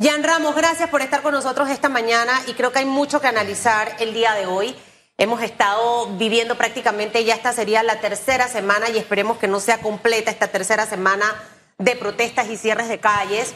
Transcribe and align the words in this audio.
Jan 0.00 0.22
Ramos, 0.22 0.54
gracias 0.54 0.88
por 0.90 1.02
estar 1.02 1.22
con 1.22 1.34
nosotros 1.34 1.68
esta 1.70 1.88
mañana 1.88 2.40
y 2.46 2.54
creo 2.54 2.70
que 2.70 2.78
hay 2.78 2.84
mucho 2.84 3.20
que 3.20 3.26
analizar 3.26 3.96
el 3.98 4.14
día 4.14 4.32
de 4.34 4.46
hoy. 4.46 4.76
Hemos 5.16 5.42
estado 5.42 6.06
viviendo 6.16 6.56
prácticamente, 6.56 7.24
ya 7.24 7.34
esta 7.34 7.52
sería 7.52 7.82
la 7.82 7.98
tercera 7.98 8.46
semana 8.46 8.88
y 8.90 8.96
esperemos 8.96 9.38
que 9.38 9.48
no 9.48 9.58
sea 9.58 9.80
completa 9.80 10.30
esta 10.30 10.46
tercera 10.46 10.86
semana 10.86 11.24
de 11.78 11.96
protestas 11.96 12.48
y 12.48 12.56
cierres 12.56 12.88
de 12.88 13.00
calles. 13.00 13.54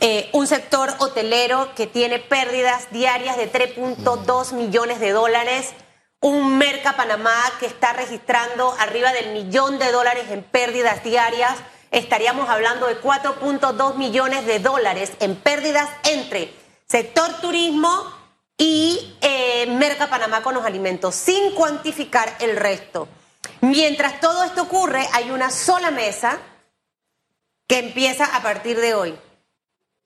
Eh, 0.00 0.28
un 0.32 0.48
sector 0.48 0.92
hotelero 0.98 1.72
que 1.76 1.86
tiene 1.86 2.18
pérdidas 2.18 2.90
diarias 2.90 3.36
de 3.36 3.48
3.2 3.48 4.54
millones 4.54 4.98
de 4.98 5.12
dólares. 5.12 5.74
Un 6.20 6.58
Merca 6.58 6.96
Panamá 6.96 7.36
que 7.60 7.66
está 7.66 7.92
registrando 7.92 8.74
arriba 8.80 9.12
del 9.12 9.32
millón 9.32 9.78
de 9.78 9.92
dólares 9.92 10.24
en 10.30 10.42
pérdidas 10.42 11.04
diarias 11.04 11.54
estaríamos 11.90 12.48
hablando 12.48 12.86
de 12.86 13.00
4.2 13.00 13.94
millones 13.96 14.46
de 14.46 14.58
dólares 14.58 15.12
en 15.20 15.36
pérdidas 15.36 15.88
entre 16.04 16.52
sector 16.86 17.32
turismo 17.40 17.88
y 18.56 19.16
eh, 19.20 19.66
Merca 19.66 20.08
Panamá 20.08 20.42
con 20.42 20.54
los 20.54 20.64
alimentos, 20.64 21.14
sin 21.14 21.54
cuantificar 21.54 22.36
el 22.40 22.56
resto. 22.56 23.08
Mientras 23.60 24.20
todo 24.20 24.44
esto 24.44 24.62
ocurre, 24.62 25.06
hay 25.12 25.30
una 25.30 25.50
sola 25.50 25.90
mesa 25.90 26.38
que 27.66 27.78
empieza 27.78 28.24
a 28.24 28.42
partir 28.42 28.80
de 28.80 28.94
hoy, 28.94 29.18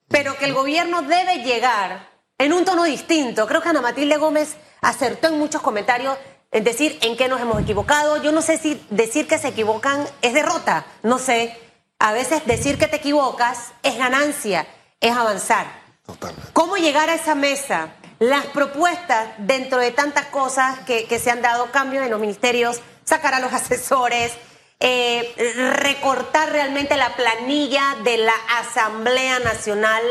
pero 0.07 0.37
que 0.37 0.45
el 0.45 0.53
gobierno 0.53 1.01
debe 1.01 1.43
llegar 1.43 2.09
en 2.37 2.53
un 2.53 2.65
tono 2.65 2.83
distinto. 2.83 3.47
Creo 3.47 3.61
que 3.61 3.69
Ana 3.69 3.81
Matilde 3.81 4.17
Gómez 4.17 4.55
acertó 4.81 5.27
en 5.27 5.39
muchos 5.39 5.61
comentarios 5.61 6.17
en 6.51 6.63
decir 6.63 6.99
en 7.01 7.17
qué 7.17 7.27
nos 7.27 7.41
hemos 7.41 7.61
equivocado. 7.61 8.21
Yo 8.21 8.31
no 8.31 8.41
sé 8.41 8.57
si 8.57 8.85
decir 8.89 9.27
que 9.27 9.39
se 9.39 9.47
equivocan 9.47 10.05
es 10.21 10.33
derrota, 10.33 10.85
no 11.01 11.17
sé 11.17 11.57
a 12.03 12.11
veces 12.11 12.45
decir 12.45 12.77
que 12.77 12.89
te 12.89 12.97
equivocas 12.97 13.71
es 13.81 13.97
ganancia, 13.97 14.67
es 14.99 15.15
avanzar. 15.15 15.67
Totalmente. 16.05 16.51
¿Cómo 16.51 16.75
llegar 16.75 17.09
a 17.09 17.13
esa 17.13 17.33
mesa? 17.33 17.93
Las 18.19 18.45
propuestas 18.47 19.29
dentro 19.37 19.77
de 19.77 19.91
tantas 19.91 20.25
cosas 20.25 20.79
que, 20.79 21.07
se 21.17 21.31
han 21.31 21.41
dado, 21.41 21.71
cambios 21.71 22.03
en 22.03 22.11
los 22.11 22.19
ministerios, 22.19 22.81
sacar 23.05 23.33
a 23.33 23.39
los 23.39 23.53
asesores, 23.53 24.33
eh, 24.81 25.33
recortar 25.77 26.51
realmente 26.51 26.97
la 26.97 27.15
planilla 27.15 27.95
de 28.03 28.17
la 28.17 28.35
Asamblea 28.59 29.39
Nacional, 29.39 30.03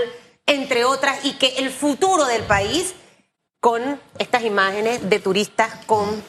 entre 0.47 0.87
otras, 0.87 1.23
y 1.27 1.35
que 1.35 1.59
el 1.59 1.71
futuro 1.71 2.25
del 2.25 2.45
país, 2.45 2.95
con 3.61 4.01
estas 4.19 4.45
imágenes 4.45 5.11
de 5.11 5.19
turistas 5.19 5.75
con 5.85 6.25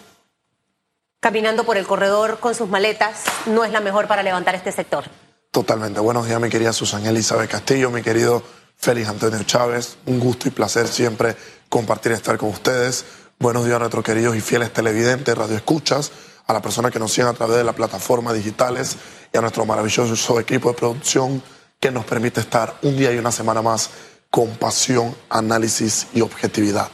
caminando 1.21 1.63
por 1.63 1.77
el 1.77 1.87
corredor 1.87 2.41
con 2.41 2.53
sus 2.53 2.67
maletas, 2.67 3.23
no 3.45 3.63
es 3.63 3.71
la 3.71 3.79
mejor 3.79 4.09
para 4.09 4.23
levantar 4.23 4.55
este 4.55 4.73
sector. 4.73 5.05
Totalmente. 5.53 5.99
Buenos 5.99 6.25
días, 6.25 6.41
mi 6.41 6.49
querida 6.49 6.73
Susana 6.73 7.09
Elizabeth 7.09 7.47
Castillo, 7.47 7.91
mi 7.91 8.01
querido 8.01 8.41
Félix 8.75 9.07
Antonio 9.07 9.43
Chávez. 9.43 9.97
Un 10.07 10.19
gusto 10.19 10.47
y 10.47 10.51
placer 10.51 10.87
siempre 10.87 11.35
compartir 11.69 12.11
y 12.11 12.15
estar 12.15 12.39
con 12.39 12.49
ustedes. 12.49 13.05
Buenos 13.37 13.63
días 13.63 13.75
a 13.75 13.79
nuestros 13.81 14.03
queridos 14.03 14.35
y 14.35 14.41
fieles 14.41 14.73
televidentes, 14.73 15.37
radioescuchas, 15.37 16.11
a 16.47 16.53
las 16.53 16.61
personas 16.63 16.91
que 16.91 16.97
nos 16.97 17.11
siguen 17.11 17.27
a 17.27 17.33
través 17.33 17.57
de 17.57 17.63
las 17.63 17.75
plataformas 17.75 18.33
digitales 18.33 18.97
y 19.31 19.37
a 19.37 19.41
nuestro 19.41 19.63
maravilloso 19.63 20.39
equipo 20.39 20.69
de 20.69 20.75
producción 20.75 21.43
que 21.79 21.91
nos 21.91 22.03
permite 22.05 22.39
estar 22.39 22.75
un 22.81 22.97
día 22.97 23.13
y 23.13 23.19
una 23.19 23.31
semana 23.31 23.61
más 23.61 23.91
con 24.31 24.49
pasión, 24.55 25.15
análisis 25.29 26.07
y 26.15 26.21
objetividad. 26.21 26.89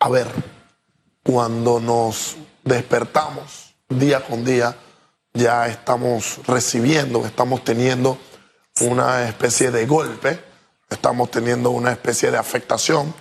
A 0.00 0.08
ver, 0.08 0.26
cuando 1.22 1.78
nos 1.78 2.34
despertamos 2.64 3.76
día 3.88 4.24
con 4.24 4.44
día, 4.44 4.76
ya 5.34 5.66
estamos 5.66 6.40
recibiendo, 6.46 7.24
estamos 7.24 7.64
teniendo 7.64 8.18
una 8.80 9.28
especie 9.28 9.70
de 9.70 9.86
golpe, 9.86 10.42
estamos 10.90 11.30
teniendo 11.30 11.70
una 11.70 11.92
especie 11.92 12.30
de 12.30 12.38
afectación 12.38 13.14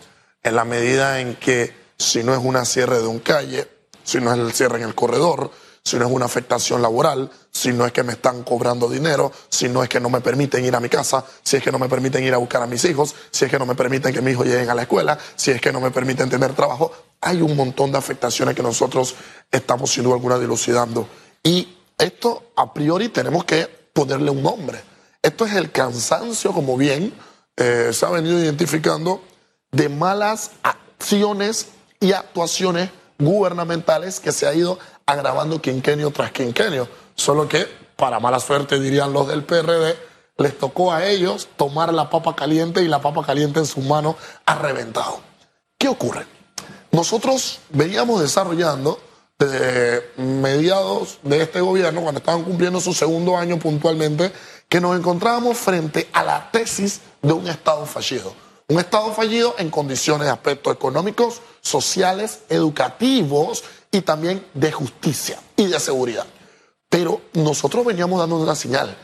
en 0.43 0.55
la 0.55 0.65
medida 0.65 1.19
en 1.19 1.35
que 1.35 1.73
si 1.97 2.23
no 2.23 2.33
es 2.33 2.39
una 2.43 2.65
cierre 2.65 2.99
de 2.99 3.07
un 3.07 3.19
calle, 3.19 3.67
si 4.03 4.19
no 4.19 4.33
es 4.33 4.39
el 4.39 4.51
cierre 4.53 4.77
en 4.77 4.83
el 4.83 4.95
corredor, 4.95 5.51
si 5.83 5.97
no 5.97 6.05
es 6.05 6.11
una 6.11 6.25
afectación 6.25 6.81
laboral, 6.81 7.31
si 7.51 7.73
no 7.73 7.85
es 7.85 7.91
que 7.91 8.03
me 8.03 8.13
están 8.13 8.43
cobrando 8.43 8.87
dinero, 8.87 9.31
si 9.49 9.67
no 9.67 9.81
es 9.83 9.89
que 9.89 9.99
no 9.99 10.09
me 10.09 10.21
permiten 10.21 10.63
ir 10.63 10.75
a 10.75 10.79
mi 10.79 10.89
casa, 10.89 11.25
si 11.43 11.57
es 11.57 11.63
que 11.63 11.71
no 11.71 11.79
me 11.79 11.89
permiten 11.89 12.23
ir 12.23 12.33
a 12.33 12.37
buscar 12.37 12.61
a 12.61 12.67
mis 12.67 12.83
hijos, 12.85 13.15
si 13.31 13.45
es 13.45 13.51
que 13.51 13.57
no 13.57 13.65
me 13.65 13.75
permiten 13.75 14.13
que 14.13 14.21
mis 14.21 14.33
hijos 14.33 14.45
lleguen 14.45 14.69
a 14.69 14.75
la 14.75 14.83
escuela, 14.83 15.17
si 15.35 15.51
es 15.51 15.61
que 15.61 15.71
no 15.71 15.79
me 15.79 15.91
permiten 15.91 16.29
tener 16.29 16.53
trabajo, 16.53 16.91
hay 17.21 17.41
un 17.41 17.55
montón 17.55 17.91
de 17.91 17.97
afectaciones 17.97 18.55
que 18.55 18.63
nosotros 18.63 19.15
estamos 19.51 19.91
sin 19.91 20.03
duda 20.03 20.15
alguna 20.15 20.37
dilucidando. 20.37 21.07
Y 21.43 21.80
esto 22.01 22.51
a 22.55 22.73
priori 22.73 23.09
tenemos 23.09 23.45
que 23.45 23.67
ponerle 23.93 24.31
un 24.31 24.41
nombre. 24.41 24.81
Esto 25.21 25.45
es 25.45 25.53
el 25.53 25.71
cansancio, 25.71 26.51
como 26.51 26.75
bien 26.75 27.13
eh, 27.57 27.91
se 27.93 28.05
ha 28.05 28.09
venido 28.09 28.39
identificando, 28.39 29.21
de 29.71 29.87
malas 29.87 30.51
acciones 30.63 31.67
y 31.99 32.13
actuaciones 32.13 32.89
gubernamentales 33.19 34.19
que 34.19 34.31
se 34.31 34.47
ha 34.47 34.53
ido 34.53 34.79
agravando 35.05 35.61
quinquenio 35.61 36.11
tras 36.11 36.31
quinquenio. 36.31 36.87
Solo 37.15 37.47
que, 37.47 37.67
para 37.95 38.19
mala 38.19 38.39
suerte, 38.39 38.79
dirían 38.79 39.13
los 39.13 39.27
del 39.27 39.43
PRD, 39.43 39.95
les 40.37 40.57
tocó 40.57 40.91
a 40.91 41.05
ellos 41.05 41.47
tomar 41.55 41.93
la 41.93 42.09
papa 42.09 42.35
caliente 42.35 42.81
y 42.81 42.87
la 42.87 43.01
papa 43.01 43.23
caliente 43.23 43.59
en 43.59 43.67
sus 43.67 43.83
manos 43.83 44.15
ha 44.45 44.55
reventado. 44.55 45.19
¿Qué 45.77 45.87
ocurre? 45.87 46.25
Nosotros 46.91 47.59
veníamos 47.69 48.21
desarrollando 48.21 48.99
mediados 50.17 51.19
de 51.23 51.41
este 51.41 51.61
gobierno, 51.61 52.01
cuando 52.01 52.19
estaban 52.19 52.43
cumpliendo 52.43 52.79
su 52.79 52.93
segundo 52.93 53.37
año 53.37 53.57
puntualmente, 53.59 54.31
que 54.67 54.79
nos 54.79 54.97
encontrábamos 54.97 55.57
frente 55.57 56.07
a 56.13 56.23
la 56.23 56.49
tesis 56.51 57.01
de 57.21 57.33
un 57.33 57.47
Estado 57.47 57.85
fallido. 57.85 58.33
Un 58.67 58.79
Estado 58.79 59.11
fallido 59.13 59.55
en 59.57 59.69
condiciones 59.69 60.25
de 60.25 60.31
aspectos 60.31 60.73
económicos, 60.73 61.41
sociales, 61.61 62.39
educativos 62.49 63.63
y 63.91 64.01
también 64.01 64.45
de 64.53 64.71
justicia 64.71 65.39
y 65.57 65.67
de 65.67 65.79
seguridad. 65.79 66.25
Pero 66.89 67.21
nosotros 67.33 67.85
veníamos 67.85 68.19
dando 68.19 68.37
una 68.37 68.55
señal. 68.55 68.95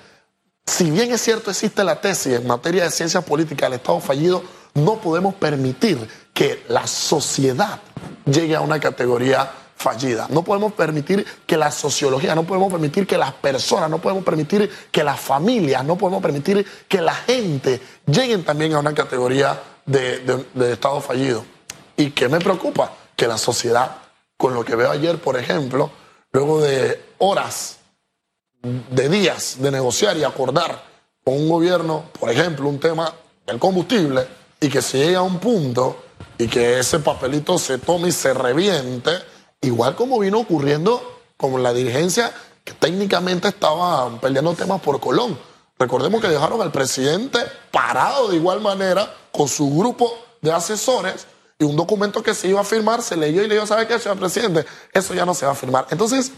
Si 0.66 0.90
bien 0.90 1.12
es 1.12 1.22
cierto 1.22 1.52
existe 1.52 1.84
la 1.84 2.00
tesis 2.00 2.34
en 2.34 2.48
materia 2.48 2.84
de 2.84 2.92
ciencia 2.92 3.22
política 3.22 3.66
del 3.66 3.74
Estado 3.74 4.00
fallido, 4.00 4.44
no 4.74 5.02
podemos 5.02 5.36
permitir 5.36 5.98
que 6.34 6.64
la 6.70 6.86
sociedad 6.88 7.82
llegue 8.26 8.56
a 8.56 8.62
una 8.62 8.80
categoría 8.80 9.52
fallida. 9.78 10.28
No 10.30 10.44
podemos 10.44 10.74
permitir 10.74 11.26
que 11.46 11.56
la 11.56 11.72
sociología, 11.72 12.36
no 12.36 12.44
podemos 12.44 12.72
permitir 12.72 13.06
que 13.06 13.18
las 13.18 13.32
personas, 13.34 13.90
no 13.90 14.00
podemos 14.00 14.26
permitir 14.26 14.70
que 14.92 15.04
las 15.04 15.20
familias, 15.20 15.86
no 15.86 15.98
podemos 15.98 16.22
permitir 16.22 16.66
que 16.88 17.02
la 17.02 17.14
gente 17.14 17.80
lleguen 18.08 18.44
también 18.44 18.74
a 18.74 18.80
una 18.80 18.94
categoría 18.94 19.62
de, 19.86 20.46
estado 20.72 21.00
fallido. 21.00 21.46
¿Y 21.96 22.12
qué 22.12 22.28
me 22.28 22.40
preocupa? 22.40 22.92
Que 23.16 23.28
la 23.28 23.38
sociedad, 23.38 23.98
con 24.36 24.54
lo 24.54 24.66
que 24.66 24.76
veo 24.76 24.92
ayer, 24.92 25.20
por 25.20 25.38
ejemplo, 25.38 25.92
luego 26.32 26.60
de 26.62 27.02
horas, 27.20 27.78
de 28.62 29.10
días 29.10 29.58
de 29.60 29.72
negociar 29.72 30.18
y 30.18 30.24
acordar 30.24 30.84
con 31.24 31.36
un 31.36 31.48
gobierno, 31.48 32.06
por 32.20 32.30
ejemplo, 32.30 32.68
un 32.68 32.80
tema 32.80 33.14
del 33.46 33.60
combustible, 33.60 34.28
y 34.60 34.70
que 34.70 34.82
se 34.82 34.98
llegue 34.98 35.16
a 35.16 35.22
un 35.22 35.40
punto 35.40 36.04
y 36.38 36.48
que 36.48 36.80
ese 36.80 37.00
papelito 37.00 37.58
se 37.60 37.78
tome 37.78 38.10
y 38.10 38.12
se 38.12 38.34
reviente, 38.34 39.12
igual 39.68 39.96
como 39.96 40.20
vino 40.20 40.40
ocurriendo 40.40 41.02
con 41.38 41.62
la 41.62 41.74
dirigencia 41.74 42.34
que 42.64 42.74
técnicamente 42.74 43.48
estaba 43.48 44.20
peleando 44.20 44.54
temas 44.54 44.82
por 44.82 45.00
Colón. 45.00 45.38
Recordemos 45.80 46.20
que 46.22 46.28
dejaron 46.28 46.62
al 46.62 46.72
presidente 46.72 47.40
parado 47.72 48.30
de 48.30 48.36
igual 48.36 48.62
manera 48.62 49.14
con 49.32 49.48
su 49.48 49.70
grupo 49.78 50.12
de 50.42 50.52
asesores 50.52 51.28
y 51.60 51.64
un 51.64 51.76
documento 51.76 52.22
que 52.22 52.34
se 52.34 52.48
iba 52.48 52.62
a 52.62 52.64
firmar 52.64 53.02
se 53.02 53.16
leyó 53.16 53.44
y 53.44 53.48
le 53.48 53.56
dijo, 53.56 53.68
¿sabe 53.68 53.88
qué, 53.88 54.00
señor 54.00 54.18
presidente? 54.18 54.66
Eso 54.92 55.14
ya 55.14 55.26
no 55.26 55.34
se 55.34 55.46
va 55.46 55.54
a 55.54 55.56
firmar. 55.56 55.88
Entonces, 55.90 56.32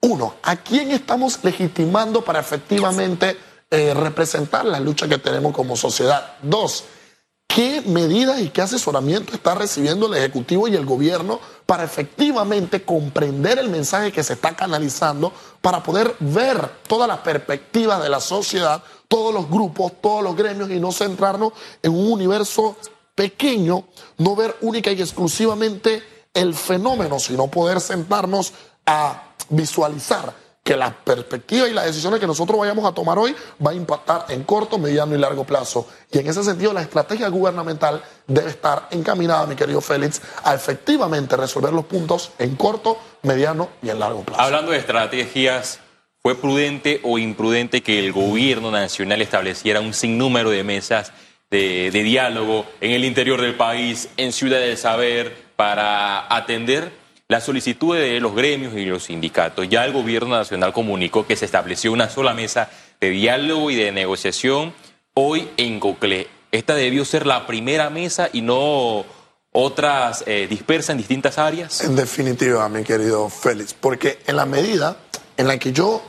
uno, 0.00 0.34
¿a 0.42 0.56
quién 0.56 0.90
estamos 0.90 1.38
legitimando 1.42 2.22
para 2.22 2.40
efectivamente 2.40 3.36
eh, 3.70 3.94
representar 3.94 4.64
la 4.64 4.80
lucha 4.80 5.08
que 5.08 5.18
tenemos 5.18 5.54
como 5.54 5.76
sociedad? 5.76 6.34
Dos, 6.42 6.84
¿Qué 7.54 7.82
medidas 7.84 8.40
y 8.40 8.48
qué 8.50 8.62
asesoramiento 8.62 9.34
está 9.34 9.56
recibiendo 9.56 10.06
el 10.06 10.14
Ejecutivo 10.14 10.68
y 10.68 10.76
el 10.76 10.86
Gobierno 10.86 11.40
para 11.66 11.82
efectivamente 11.82 12.84
comprender 12.84 13.58
el 13.58 13.68
mensaje 13.68 14.12
que 14.12 14.22
se 14.22 14.34
está 14.34 14.54
canalizando, 14.54 15.32
para 15.60 15.82
poder 15.82 16.14
ver 16.20 16.70
todas 16.86 17.08
las 17.08 17.18
perspectivas 17.18 18.00
de 18.00 18.08
la 18.08 18.20
sociedad, 18.20 18.84
todos 19.08 19.34
los 19.34 19.50
grupos, 19.50 19.94
todos 20.00 20.22
los 20.22 20.36
gremios 20.36 20.70
y 20.70 20.78
no 20.78 20.92
centrarnos 20.92 21.52
en 21.82 21.90
un 21.90 22.12
universo 22.12 22.76
pequeño, 23.16 23.84
no 24.18 24.36
ver 24.36 24.56
única 24.60 24.92
y 24.92 25.02
exclusivamente 25.02 26.04
el 26.32 26.54
fenómeno, 26.54 27.18
sino 27.18 27.48
poder 27.48 27.80
sentarnos 27.80 28.52
a 28.86 29.24
visualizar 29.48 30.32
que 30.70 30.76
la 30.76 30.92
perspectiva 30.92 31.66
y 31.68 31.72
las 31.72 31.86
decisiones 31.86 32.20
que 32.20 32.28
nosotros 32.28 32.56
vayamos 32.56 32.84
a 32.84 32.94
tomar 32.94 33.18
hoy 33.18 33.34
va 33.66 33.72
a 33.72 33.74
impactar 33.74 34.26
en 34.28 34.44
corto, 34.44 34.78
mediano 34.78 35.16
y 35.16 35.18
largo 35.18 35.42
plazo. 35.42 35.88
Y 36.12 36.20
en 36.20 36.28
ese 36.28 36.44
sentido, 36.44 36.72
la 36.72 36.80
estrategia 36.80 37.26
gubernamental 37.28 38.00
debe 38.28 38.50
estar 38.50 38.86
encaminada, 38.92 39.46
mi 39.46 39.56
querido 39.56 39.80
Félix, 39.80 40.22
a 40.44 40.54
efectivamente 40.54 41.36
resolver 41.36 41.72
los 41.72 41.86
puntos 41.86 42.30
en 42.38 42.54
corto, 42.54 42.98
mediano 43.22 43.70
y 43.82 43.90
en 43.90 43.98
largo 43.98 44.22
plazo. 44.22 44.40
Hablando 44.40 44.70
de 44.70 44.78
estrategias, 44.78 45.80
¿fue 46.22 46.36
prudente 46.36 47.00
o 47.02 47.18
imprudente 47.18 47.82
que 47.82 47.98
el 47.98 48.12
gobierno 48.12 48.70
nacional 48.70 49.22
estableciera 49.22 49.80
un 49.80 49.92
sinnúmero 49.92 50.50
de 50.50 50.62
mesas 50.62 51.12
de 51.50 51.90
diálogo 51.90 52.64
en 52.80 52.92
el 52.92 53.04
interior 53.04 53.40
del 53.40 53.56
país, 53.56 54.08
en 54.16 54.32
Ciudad 54.32 54.60
del 54.60 54.76
Saber, 54.76 55.36
para 55.56 56.32
atender 56.32 56.92
las 57.30 57.44
solicitudes 57.44 58.10
de 58.10 58.18
los 58.18 58.34
gremios 58.34 58.74
y 58.74 58.84
los 58.84 59.04
sindicatos. 59.04 59.68
Ya 59.68 59.84
el 59.84 59.92
gobierno 59.92 60.36
nacional 60.36 60.72
comunicó 60.72 61.28
que 61.28 61.36
se 61.36 61.44
estableció 61.44 61.92
una 61.92 62.10
sola 62.10 62.34
mesa 62.34 62.68
de 63.00 63.10
diálogo 63.10 63.70
y 63.70 63.76
de 63.76 63.92
negociación 63.92 64.74
hoy 65.14 65.48
en 65.56 65.78
Coclé. 65.78 66.26
Esta 66.50 66.74
debió 66.74 67.04
ser 67.04 67.26
la 67.26 67.46
primera 67.46 67.88
mesa 67.88 68.28
y 68.32 68.42
no 68.42 69.04
otras 69.52 70.24
eh, 70.26 70.48
dispersas 70.50 70.90
en 70.90 70.98
distintas 70.98 71.38
áreas. 71.38 71.84
En 71.84 71.94
definitiva, 71.94 72.68
mi 72.68 72.82
querido 72.82 73.28
Félix, 73.28 73.74
porque 73.74 74.18
en 74.26 74.34
la 74.34 74.44
medida 74.44 74.96
en 75.36 75.46
la 75.46 75.56
que 75.56 75.72
yo 75.72 76.02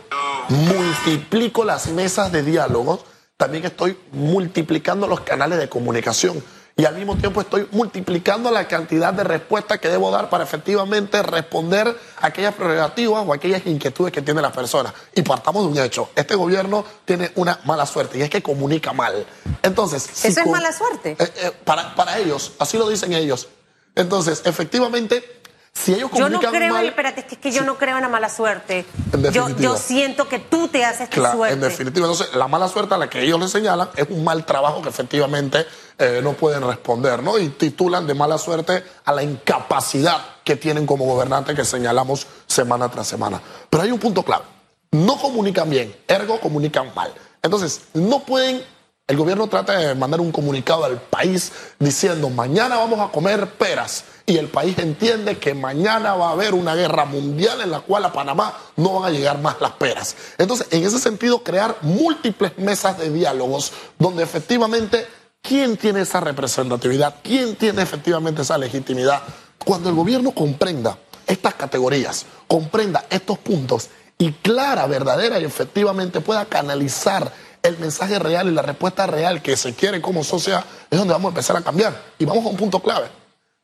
multiplico 0.50 1.64
las 1.64 1.86
mesas 1.90 2.32
de 2.32 2.42
diálogo, 2.42 3.06
también 3.38 3.64
estoy 3.64 3.96
multiplicando 4.12 5.06
los 5.06 5.20
canales 5.20 5.60
de 5.60 5.70
comunicación 5.70 6.44
y 6.76 6.86
al 6.86 6.96
mismo 6.96 7.16
tiempo 7.18 7.42
estoy 7.42 7.68
multiplicando 7.72 8.50
la 8.50 8.68
cantidad 8.68 9.14
de 9.14 9.24
respuestas 9.24 9.80
que 9.80 9.90
debo 9.90 10.10
dar 10.10 10.30
para 10.30 10.44
efectivamente 10.44 11.22
responder 11.22 11.96
a 12.20 12.28
aquellas 12.28 12.56
prerrogativas 12.56 13.24
o 13.28 13.34
aquellas 13.34 13.66
inquietudes 13.66 14.14
que 14.14 14.22
tiene 14.22 14.42
la 14.42 14.52
persona. 14.52 14.94
Y 15.14 15.22
partamos 15.22 15.64
de 15.66 15.80
un 15.80 15.86
hecho, 15.86 16.10
este 16.16 16.36
gobierno 16.36 16.86
tiene 17.06 17.32
una 17.36 17.60
mala 17.66 17.86
suerte 17.86 18.18
y 18.18 18.22
es 18.22 18.30
que 18.30 18.42
comunica 18.42 18.94
mal. 18.94 19.26
Entonces, 19.62 20.26
¿Eso 20.26 20.40
es 20.42 20.48
mala 20.48 20.72
suerte? 20.72 21.16
Eh, 21.20 21.34
eh, 21.36 21.52
para, 21.64 21.94
para 21.96 22.18
ellos, 22.18 22.54
así 22.60 22.78
lo 22.78 22.88
dicen 22.90 23.14
ellos. 23.14 23.48
Entonces, 23.96 24.42
efectivamente, 24.46 25.41
si 25.74 25.94
ellos 25.94 26.12
yo 26.14 26.30
no 26.30 26.40
creo, 26.40 26.74
mal, 26.74 26.86
espérate, 26.86 27.22
es 27.22 27.26
que, 27.26 27.36
es 27.36 27.42
que 27.42 27.52
yo 27.52 27.64
no 27.64 27.78
creo 27.78 27.96
en 27.96 28.04
la 28.04 28.10
mala 28.10 28.30
suerte. 28.30 28.86
En 29.14 29.24
Yo, 29.24 29.32
definitiva. 29.46 29.62
yo 29.62 29.78
siento 29.78 30.28
que 30.28 30.38
tú 30.40 30.68
te 30.68 30.84
haces 30.86 31.10
tu 31.10 31.16
Claro, 31.22 31.38
suerte. 31.38 31.54
en 31.56 31.62
definitiva. 31.62 32.06
Entonces, 32.08 32.36
la 32.36 32.48
mala 32.48 32.68
suerte 32.68 32.94
a 32.94 32.98
la 32.98 33.10
que 33.10 33.22
ellos 33.24 33.40
le 33.40 33.48
señalan 33.48 33.90
es 33.96 34.08
un 34.10 34.24
mal 34.24 34.46
trabajo 34.46 34.82
que 34.82 34.90
efectivamente 34.90 35.66
eh, 35.98 36.20
no 36.22 36.34
pueden 36.34 36.62
responder, 36.68 37.24
¿no? 37.24 37.40
Y 37.40 37.50
titulan 37.50 38.06
de 38.06 38.14
mala 38.14 38.38
suerte 38.38 38.84
a 39.06 39.14
la 39.14 39.24
incapacidad 39.24 40.18
que 40.44 40.56
tienen 40.56 40.86
como 40.86 41.06
gobernantes 41.06 41.56
que 41.56 41.64
señalamos 41.66 42.28
semana 42.48 42.90
tras 42.90 43.08
semana. 43.08 43.42
Pero 43.70 43.84
hay 43.84 43.92
un 43.92 44.00
punto 44.00 44.24
clave. 44.24 44.44
No 44.92 45.18
comunican 45.18 45.70
bien, 45.70 45.96
ergo 46.08 46.40
comunican 46.42 46.92
mal. 46.94 47.14
Entonces, 47.42 47.82
no 47.94 48.20
pueden 48.20 48.62
el 49.08 49.18
gobierno 49.18 49.48
trata 49.48 49.78
de 49.78 49.94
mandar 49.96 50.22
un 50.22 50.32
comunicado 50.32 50.86
al 50.86 51.02
país 51.02 51.52
diciendo 51.80 52.30
mañana 52.30 52.78
vamos 52.78 53.00
a 53.00 53.12
comer 53.12 53.46
peras 53.52 54.06
y 54.26 54.38
el 54.38 54.48
país 54.48 54.78
entiende 54.78 55.38
que 55.38 55.54
mañana 55.54 56.16
va 56.16 56.30
a 56.30 56.32
haber 56.32 56.54
una 56.54 56.76
guerra 56.76 57.04
mundial 57.04 57.60
en 57.60 57.72
la 57.72 57.82
cual 57.82 58.06
a 58.06 58.14
Panamá 58.14 58.58
no 58.78 58.94
van 58.94 59.06
a 59.06 59.10
llegar 59.10 59.40
más 59.40 59.60
las 59.60 59.72
peras. 59.72 60.16
Entonces, 60.38 60.68
en 60.72 60.86
ese 60.86 61.00
sentido, 61.00 61.44
crear 61.44 61.76
múltiples 61.82 62.58
mesas 62.58 62.98
de 62.98 63.10
diálogos 63.10 63.74
donde 64.00 64.24
efectivamente 64.24 65.06
quién 65.42 65.76
tiene 65.76 66.02
esa 66.02 66.22
representatividad, 66.22 67.16
quién 67.22 67.58
tiene 67.58 67.82
efectivamente 67.82 68.44
esa 68.44 68.58
legitimidad. 68.58 69.22
Cuando 69.66 69.90
el 69.90 69.96
gobierno 69.96 70.32
comprenda 70.32 70.98
estas 71.28 71.56
categorías, 71.56 72.26
comprenda 72.48 73.06
estos 73.10 73.38
puntos 73.40 73.90
y 74.18 74.32
clara, 74.32 74.86
verdadera 74.88 75.40
y 75.40 75.46
efectivamente 75.46 76.22
pueda 76.22 76.46
canalizar 76.46 77.34
el 77.64 77.78
mensaje 77.78 78.18
real 78.20 78.48
y 78.48 78.52
la 78.52 78.62
respuesta 78.62 79.06
real 79.08 79.42
que 79.42 79.56
se 79.56 79.74
quiere 79.74 80.02
como 80.02 80.24
sociedad, 80.24 80.66
es 80.90 80.98
donde 80.98 81.14
vamos 81.14 81.30
a 81.30 81.32
empezar 81.34 81.56
a 81.58 81.62
cambiar. 81.62 81.96
Y 82.18 82.26
vamos 82.26 82.46
a 82.46 82.50
un 82.50 82.58
punto 82.58 82.80
clave. 82.82 83.08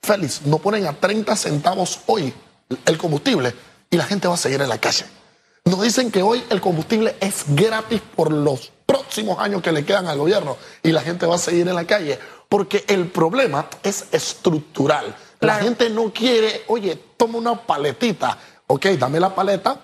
Félix, 0.02 0.44
no 0.44 0.60
ponen 0.60 0.86
a 0.88 0.94
30 0.94 1.36
centavos 1.36 2.00
hoy 2.06 2.34
el 2.86 2.98
combustible 2.98 3.54
y 3.90 3.98
la 3.98 4.04
gente 4.06 4.28
va 4.28 4.36
a 4.36 4.38
seguir 4.38 4.62
en 4.62 4.70
la 4.70 4.78
calle. 4.78 5.06
Nos 5.66 5.82
dicen 5.82 6.12
que 6.12 6.22
hoy 6.22 6.44
el 6.50 6.62
combustible 6.62 7.16
es 7.20 7.44
gratis 7.48 8.02
por 8.16 8.32
los 8.32 8.72
próximos 8.86 9.40
años 9.40 9.62
que 9.62 9.72
le 9.72 9.84
quedan 9.84 10.08
al 10.08 10.18
gobierno 10.18 10.56
y 10.84 10.92
la 10.92 11.02
gente 11.02 11.26
va 11.26 11.36
a 11.36 11.40
seguir 11.40 11.68
en 11.68 11.76
la 11.76 11.86
calle 11.86 12.18
porque 12.48 12.86
el 12.88 13.08
problema 13.08 13.68
es 13.84 14.06
estructural. 14.12 15.08
La 15.40 15.54
Claro. 15.54 15.64
gente 15.66 15.90
no 15.90 16.14
quiere, 16.14 16.64
oye, 16.68 16.96
toma 17.18 17.38
una 17.38 17.56
paletita, 17.66 18.38
ok, 18.68 18.86
dame 18.98 19.20
la 19.20 19.36
paleta 19.36 19.78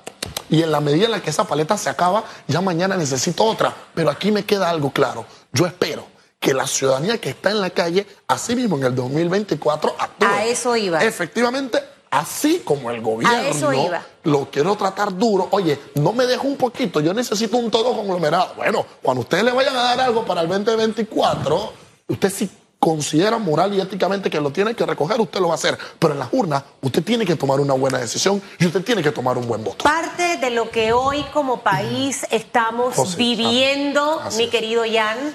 y 0.54 0.62
en 0.62 0.72
la 0.72 0.82
medida 0.82 1.06
en 1.06 1.12
la 1.12 1.20
que 1.20 1.32
esa 1.32 1.46
paleta 1.46 1.76
se 1.78 1.90
acaba, 1.90 2.26
ya 2.48 2.62
mañana 2.62 2.96
necesito 2.96 3.44
otra. 3.44 3.74
Pero 3.96 4.12
aquí 4.12 4.32
me 4.32 4.46
queda 4.46 4.70
algo 4.70 4.92
claro. 4.92 5.26
Yo 5.52 5.66
espero 5.66 6.06
que 6.40 6.54
la 6.54 6.68
ciudadanía 6.68 7.18
que 7.18 7.32
está 7.32 7.50
en 7.50 7.60
la 7.60 7.72
calle, 7.72 8.06
así 8.28 8.56
mismo 8.56 8.78
en 8.78 8.84
el 8.84 8.94
2024, 8.94 9.96
actúe. 9.98 10.28
A 10.28 10.46
eso 10.46 10.76
iba. 10.76 11.04
Efectivamente, 11.04 11.80
así 12.12 12.62
como 12.64 12.92
el 12.92 13.02
gobierno 13.02 13.36
eso 13.40 13.74
iba. 13.74 14.06
lo 14.26 14.52
quiero 14.52 14.76
tratar 14.76 15.18
duro. 15.18 15.48
Oye, 15.50 15.80
no 15.96 16.14
me 16.14 16.28
dejo 16.28 16.48
un 16.48 16.58
poquito, 16.58 17.00
yo 17.00 17.16
necesito 17.16 17.58
un 17.58 17.72
todo 17.72 17.96
conglomerado. 17.96 18.54
Bueno, 18.56 18.86
cuando 19.02 19.22
ustedes 19.22 19.44
le 19.44 19.54
vayan 19.54 19.76
a 19.76 19.82
dar 19.82 20.02
algo 20.02 20.24
para 20.24 20.42
el 20.42 20.48
2024, 20.48 21.74
usted 22.10 22.32
si 22.32 22.48
considera 22.84 23.38
moral 23.38 23.74
y 23.74 23.80
éticamente 23.80 24.30
que 24.30 24.42
lo 24.42 24.52
tiene 24.52 24.76
que 24.76 24.86
recoger, 24.86 25.22
usted 25.22 25.40
lo 25.40 25.48
va 25.48 25.54
a 25.54 25.56
hacer. 25.56 25.78
Pero 25.98 26.14
en 26.14 26.20
las 26.20 26.28
urnas, 26.34 26.64
usted 26.82 27.02
tiene 27.02 27.26
que 27.26 27.38
tomar 27.38 27.62
una 27.62 27.74
buena 27.74 27.98
decisión 27.98 28.42
y 28.60 28.66
usted 28.66 28.84
tiene 28.84 29.02
que 29.02 29.12
tomar 29.12 29.38
un 29.38 29.48
buen 29.48 29.64
voto. 29.64 29.86
Parte 29.86 30.36
de 30.36 30.50
lo 30.50 30.70
que 30.70 30.92
hoy 30.92 31.24
como 31.32 31.62
país 31.62 32.28
estamos 32.30 32.96
José, 32.96 33.16
viviendo, 33.16 34.20
así 34.20 34.44
mi 34.44 34.50
querido 34.50 34.84
Jan, 34.92 35.34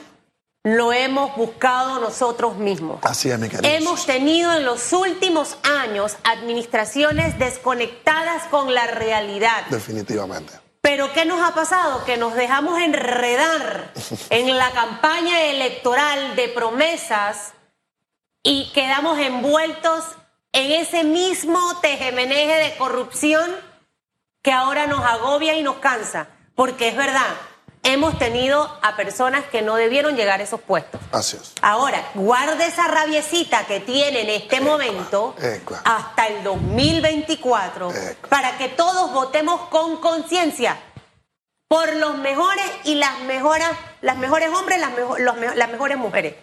lo 0.63 0.93
hemos 0.93 1.35
buscado 1.37 2.01
nosotros 2.01 2.59
mismos. 2.59 2.99
Así 3.03 3.31
es, 3.31 3.39
mi 3.39 3.49
querido. 3.49 3.75
Hemos 3.75 4.05
tenido 4.05 4.53
en 4.53 4.67
los 4.67 4.93
últimos 4.93 5.57
años 5.63 6.19
administraciones 6.25 7.39
desconectadas 7.39 8.45
con 8.51 8.75
la 8.75 8.87
realidad. 8.89 9.65
Definitivamente. 9.71 10.68
Pero 10.89 11.13
¿qué 11.13 11.27
nos 11.27 11.47
ha 11.47 11.55
pasado? 11.55 12.03
Que 12.07 12.17
nos 12.17 12.35
dejamos 12.35 12.81
enredar 12.81 13.93
en 14.31 14.57
la 14.57 14.71
campaña 14.71 15.43
electoral 15.43 16.35
de 16.35 16.49
promesas 16.49 17.53
y 18.43 18.73
quedamos 18.73 19.19
envueltos 19.19 20.03
en 20.51 20.73
ese 20.73 21.05
mismo 21.05 21.79
tejemeneje 21.83 22.55
de 22.55 22.77
corrupción 22.79 23.55
que 24.41 24.51
ahora 24.51 24.87
nos 24.87 25.05
agobia 25.05 25.59
y 25.59 25.63
nos 25.63 25.77
cansa. 25.77 26.29
Porque 26.55 26.89
es 26.89 26.97
verdad, 26.97 27.37
hemos 27.83 28.19
tenido 28.19 28.79
a 28.83 28.97
personas 28.97 29.45
que 29.47 29.63
no 29.63 29.77
debieron 29.77 30.17
llegar 30.17 30.41
a 30.41 30.43
esos 30.43 30.61
puestos. 30.61 31.01
Así 31.13 31.37
es. 31.37 31.55
Ahora, 31.63 32.03
guarde 32.15 32.67
esa 32.67 32.89
rabiecita 32.89 33.67
que 33.67 33.81
tiene 33.81 34.23
en 34.23 34.31
este 34.31 34.61
momento 34.61 35.35
ecua. 35.41 35.81
hasta 35.85 36.27
el 36.27 36.43
2024 36.45 37.91
Ecua. 37.91 38.29
para 38.29 38.59
que 38.59 38.69
todos 38.69 39.13
votemos 39.13 39.63
con 39.69 39.97
conciencia 39.99 40.77
por 41.69 41.95
los 41.97 42.17
mejores 42.19 42.65
y 42.85 42.95
las 42.95 43.21
mejores, 43.21 43.69
las 44.01 44.17
mejores 44.17 44.49
hombres, 44.51 44.81
las, 44.81 44.93
mejo- 44.93 45.19
los 45.19 45.37
me- 45.37 45.55
las 45.55 45.69
mejores 45.71 45.99
mujeres. 45.99 46.35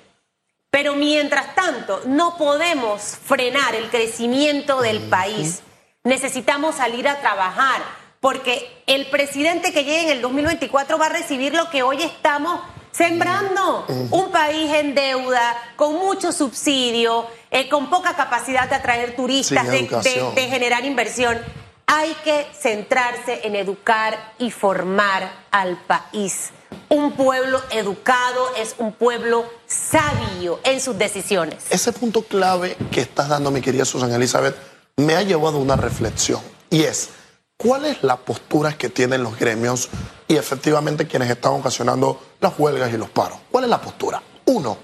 Pero 0.70 0.94
mientras 0.96 1.56
tanto, 1.56 2.02
no 2.06 2.38
podemos 2.38 3.02
frenar 3.02 3.76
el 3.76 3.90
crecimiento 3.90 4.82
del 4.82 5.02
país. 5.10 5.62
Necesitamos 6.04 6.76
salir 6.76 7.08
a 7.08 7.20
trabajar, 7.22 7.82
porque 8.26 8.68
el 8.88 9.06
presidente 9.12 9.72
que 9.72 9.84
llegue 9.84 10.02
en 10.06 10.10
el 10.10 10.22
2024 10.24 10.98
va 10.98 11.06
a 11.06 11.10
recibir 11.10 11.54
lo 11.54 11.70
que 11.70 11.84
hoy 11.84 12.02
estamos 12.02 12.60
sembrando. 12.92 13.86
Un 14.10 14.32
país 14.32 14.74
en 14.74 14.96
deuda, 14.96 15.56
con 15.76 15.94
mucho 15.94 16.32
subsidio, 16.32 17.28
eh, 17.52 17.70
con 17.70 17.88
poca 17.92 18.16
capacidad 18.16 18.68
de 18.68 18.74
atraer 18.78 19.16
turistas, 19.16 19.66
de, 19.66 19.72
de- 19.74 19.80
educación. 19.82 20.34
de 20.34 20.48
generar 20.48 20.84
inversión. 20.86 21.38
Hay 21.86 22.16
que 22.24 22.48
centrarse 22.60 23.42
en 23.44 23.56
educar 23.56 24.34
y 24.40 24.50
formar 24.50 25.32
al 25.52 25.78
país. 25.86 26.50
Un 26.90 27.12
pueblo 27.12 27.62
educado 27.70 28.56
es 28.58 28.74
un 28.80 28.92
pueblo 28.94 29.46
sabio 29.68 30.60
en 30.64 30.82
sus 30.82 30.98
decisiones. 30.98 31.66
Ese 31.70 31.94
punto 31.94 32.24
clave 32.24 32.76
que 32.92 33.02
estás 33.02 33.30
dando, 33.30 33.52
mi 33.52 33.62
querida 33.62 33.86
Susan 33.86 34.12
Elizabeth, 34.12 34.56
me 34.96 35.14
ha 35.16 35.22
llevado 35.22 35.58
a 35.58 35.62
una 35.62 35.76
reflexión. 35.76 36.42
Y 36.72 36.82
es, 36.82 37.10
¿cuál 37.58 37.86
es 37.86 38.04
la 38.04 38.18
postura 38.18 38.78
que 38.78 38.90
tienen 38.90 39.24
los 39.24 39.38
gremios 39.38 39.90
y 40.28 40.36
efectivamente 40.36 41.08
quienes 41.08 41.30
están 41.30 41.54
ocasionando 41.54 42.22
las 42.40 42.58
huelgas 42.58 42.94
y 42.94 42.98
los 42.98 43.10
paros? 43.10 43.40
¿Cuál 43.52 43.66
es 43.66 43.70
la 43.70 43.82
postura? 43.82 44.22
Uno, 44.46 44.78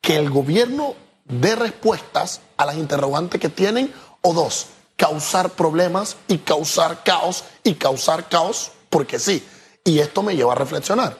que 0.00 0.16
el 0.16 0.30
gobierno 0.30 0.94
dé 1.24 1.56
respuestas 1.56 2.40
a 2.56 2.66
las 2.66 2.76
interrogantes 2.76 3.40
que 3.40 3.48
tienen. 3.48 3.92
O 4.24 4.32
dos, 4.32 4.66
causar 4.96 5.50
problemas 5.50 6.16
y 6.28 6.38
causar 6.38 7.02
caos 7.02 7.44
y 7.64 7.74
causar 7.74 8.28
caos 8.28 8.72
porque 8.88 9.18
sí. 9.18 9.44
Y 9.84 9.98
esto 9.98 10.22
me 10.22 10.36
lleva 10.36 10.52
a 10.52 10.56
reflexionar. 10.56 11.16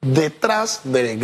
Detrás 0.00 0.82
de 0.84 1.18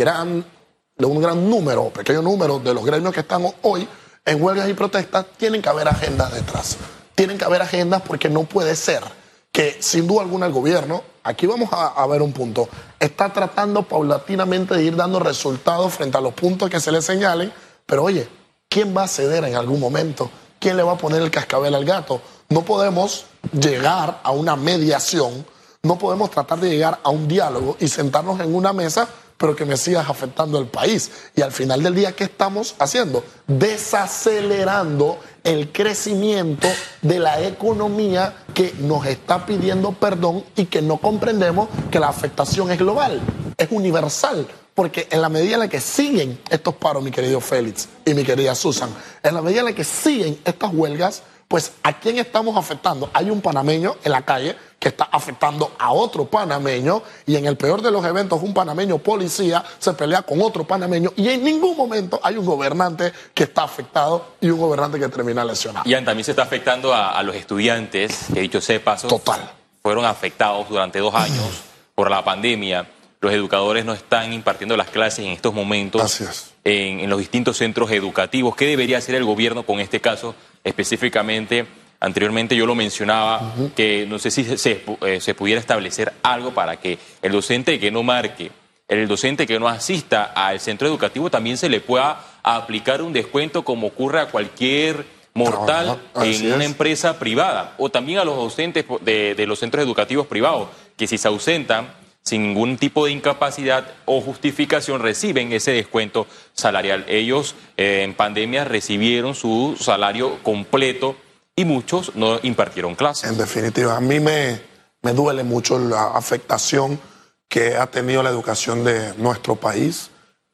un 1.05 1.21
gran 1.21 1.49
número, 1.49 1.89
pequeño 1.89 2.21
número 2.21 2.59
de 2.59 2.73
los 2.73 2.85
gremios 2.85 3.13
que 3.13 3.21
están 3.21 3.45
hoy 3.61 3.87
en 4.25 4.43
huelgas 4.43 4.67
y 4.67 4.73
protestas, 4.73 5.25
tienen 5.37 5.61
que 5.61 5.69
haber 5.69 5.87
agendas 5.87 6.33
detrás. 6.33 6.77
Tienen 7.15 7.37
que 7.37 7.45
haber 7.45 7.61
agendas 7.61 8.01
porque 8.01 8.27
no 8.27 8.43
puede 8.43 8.75
ser 8.75 9.03
que 9.51 9.77
sin 9.79 10.07
duda 10.07 10.21
alguna 10.21 10.45
el 10.45 10.53
gobierno, 10.53 11.03
aquí 11.23 11.45
vamos 11.45 11.69
a, 11.71 12.05
ver 12.07 12.21
un 12.21 12.31
punto, 12.31 12.69
está 12.99 13.31
tratando 13.33 13.83
paulatinamente 13.83 14.75
de 14.75 14.83
ir 14.83 14.95
dando 14.95 15.19
resultados 15.19 15.93
frente 15.93 16.17
a 16.17 16.21
los 16.21 16.33
puntos 16.33 16.69
que 16.69 16.79
se 16.79 16.91
le 16.91 17.01
señalen, 17.01 17.51
pero 17.85 18.03
oye, 18.03 18.27
¿quién 18.69 18.95
va 18.95 19.03
a 19.03 19.07
ceder 19.07 19.43
en 19.43 19.55
algún 19.55 19.79
momento? 19.79 20.29
¿Quién 20.59 20.77
le 20.77 20.83
va 20.83 20.93
a 20.93 20.97
poner 20.97 21.21
el 21.21 21.31
cascabel 21.31 21.75
al 21.75 21.85
gato? 21.85 22.21
No 22.49 22.63
podemos 22.63 23.25
llegar 23.51 24.21
a 24.23 24.31
una 24.31 24.55
mediación, 24.55 25.45
no 25.83 25.97
podemos 25.97 26.29
tratar 26.29 26.59
de 26.59 26.69
llegar 26.69 26.99
a 27.03 27.09
un 27.09 27.27
diálogo 27.27 27.75
y 27.79 27.87
sentarnos 27.87 28.39
en 28.39 28.55
una 28.55 28.71
mesa 28.71 29.07
pero 29.41 29.55
que 29.55 29.65
me 29.65 29.75
sigas 29.75 30.07
afectando 30.07 30.59
el 30.59 30.67
país. 30.67 31.09
Y 31.35 31.41
al 31.41 31.51
final 31.51 31.81
del 31.81 31.95
día, 31.95 32.11
¿qué 32.11 32.25
estamos 32.25 32.75
haciendo? 32.77 33.23
Desacelerando 33.47 35.17
el 35.43 35.71
crecimiento 35.71 36.67
de 37.01 37.17
la 37.17 37.41
economía 37.41 38.35
que 38.53 38.71
nos 38.81 39.03
está 39.07 39.43
pidiendo 39.47 39.93
perdón 39.93 40.43
y 40.55 40.65
que 40.65 40.83
no 40.83 40.97
comprendemos 40.97 41.69
que 41.89 41.99
la 41.99 42.09
afectación 42.09 42.69
es 42.69 42.77
global, 42.77 43.19
es 43.57 43.67
universal. 43.71 44.47
Porque 44.75 45.07
en 45.09 45.21
la 45.21 45.29
medida 45.29 45.55
en 45.55 45.61
la 45.61 45.67
que 45.67 45.81
siguen 45.81 46.39
estos 46.49 46.75
paros, 46.75 47.03
mi 47.03 47.09
querido 47.09 47.41
Félix 47.41 47.89
y 48.05 48.13
mi 48.13 48.23
querida 48.23 48.53
Susan, 48.53 48.91
en 49.23 49.33
la 49.33 49.41
medida 49.41 49.61
en 49.61 49.65
la 49.65 49.73
que 49.73 49.83
siguen 49.83 50.39
estas 50.45 50.71
huelgas, 50.71 51.23
pues 51.47 51.73
¿a 51.81 51.99
quién 51.99 52.19
estamos 52.19 52.55
afectando? 52.55 53.09
Hay 53.11 53.31
un 53.31 53.41
panameño 53.41 53.95
en 54.03 54.11
la 54.11 54.23
calle 54.23 54.55
que 54.81 54.89
está 54.89 55.09
afectando 55.11 55.73
a 55.77 55.91
otro 55.93 56.25
panameño 56.25 57.03
y 57.27 57.35
en 57.35 57.45
el 57.45 57.55
peor 57.55 57.83
de 57.83 57.91
los 57.91 58.03
eventos 58.03 58.41
un 58.41 58.51
panameño 58.51 58.97
policía 58.97 59.63
se 59.77 59.93
pelea 59.93 60.23
con 60.23 60.41
otro 60.41 60.63
panameño 60.63 61.13
y 61.15 61.29
en 61.29 61.43
ningún 61.43 61.77
momento 61.77 62.19
hay 62.23 62.35
un 62.35 62.47
gobernante 62.47 63.13
que 63.35 63.43
está 63.43 63.61
afectado 63.61 64.25
y 64.41 64.49
un 64.49 64.59
gobernante 64.59 64.97
que 64.97 65.07
termina 65.07 65.45
lesionado. 65.45 65.87
Y 65.87 65.93
también 66.03 66.25
se 66.25 66.31
está 66.31 66.41
afectando 66.41 66.95
a, 66.95 67.21
los 67.21 67.35
estudiantes, 67.35 68.25
que 68.33 68.41
dicho 68.41 68.59
sea 68.59 68.83
paso, 68.83 69.07
Total. 69.07 69.51
fueron 69.83 70.03
afectados 70.03 70.67
durante 70.67 70.97
dos 70.97 71.13
años 71.13 71.61
por 71.93 72.09
la 72.09 72.23
pandemia. 72.23 72.89
Los 73.19 73.33
educadores 73.33 73.85
no 73.85 73.93
están 73.93 74.33
impartiendo 74.33 74.75
las 74.75 74.89
clases 74.89 75.19
en 75.19 75.31
estos 75.31 75.53
momentos 75.53 76.21
en, 76.63 77.01
en 77.01 77.07
los 77.07 77.19
distintos 77.19 77.57
centros 77.57 77.91
educativos. 77.91 78.55
¿Qué 78.55 78.65
debería 78.65 78.97
hacer 78.97 79.13
el 79.13 79.25
gobierno 79.25 79.61
con 79.61 79.79
este 79.79 80.01
caso? 80.01 80.33
específicamente. 80.63 81.65
Anteriormente 82.03 82.55
yo 82.55 82.65
lo 82.65 82.73
mencionaba, 82.73 83.53
que 83.75 84.07
no 84.07 84.17
sé 84.17 84.31
si 84.31 84.41
eh, 84.41 85.19
se, 85.21 85.33
pudiera 85.35 85.61
establecer 85.61 86.11
algo 86.23 86.51
para 86.51 86.77
que 86.77 86.97
el 87.21 87.31
docente 87.31 87.79
que 87.79 87.91
no 87.91 88.01
marque, 88.01 88.51
el 88.87 89.07
docente 89.07 89.45
que 89.45 89.59
no 89.59 89.67
asista 89.67 90.23
al 90.23 90.59
centro 90.59 90.87
educativo 90.87 91.29
también 91.29 91.57
se 91.57 91.69
le 91.69 91.79
pueda 91.79 92.19
aplicar 92.41 93.03
un 93.03 93.13
descuento 93.13 93.63
como 93.63 93.85
ocurre 93.85 94.19
a 94.19 94.25
cualquier 94.25 95.05
mortal 95.35 96.01
en 96.15 96.51
una 96.51 96.65
empresa 96.65 97.19
privada 97.19 97.75
o 97.77 97.89
también 97.89 98.17
a 98.17 98.25
los 98.25 98.35
docentes 98.35 98.83
de, 99.01 99.45
los 99.45 99.59
centros 99.59 99.83
educativos 99.85 100.25
privados 100.25 100.69
que 100.97 101.05
si 101.05 101.19
se 101.19 101.27
ausentan 101.27 101.93
sin 102.23 102.47
ningún 102.47 102.77
tipo 102.77 103.05
de 103.05 103.11
incapacidad 103.11 103.93
o 104.05 104.21
justificación 104.21 105.01
reciben 105.01 105.53
ese 105.53 105.71
descuento 105.71 106.25
salarial. 106.53 107.05
Ellos 107.07 107.55
eh, 107.77 108.01
en 108.03 108.15
pandemia 108.15 108.65
recibieron 108.65 109.35
su 109.35 109.77
salario 109.79 110.39
completo 110.41 111.15
y 111.61 111.65
muchos 111.65 112.15
no 112.15 112.39
impartieron 112.43 112.95
clases. 112.95 113.29
En 113.29 113.37
definitiva, 113.37 113.95
a 113.95 114.01
mí 114.01 114.19
me, 114.19 114.61
me 115.01 115.13
duele 115.13 115.43
mucho 115.43 115.79
la 115.79 116.07
afectación 116.09 116.99
que 117.47 117.77
ha 117.77 117.87
tenido 117.87 118.23
la 118.23 118.29
educación 118.29 118.83
de 118.83 119.13
nuestro 119.17 119.55
país. 119.55 120.09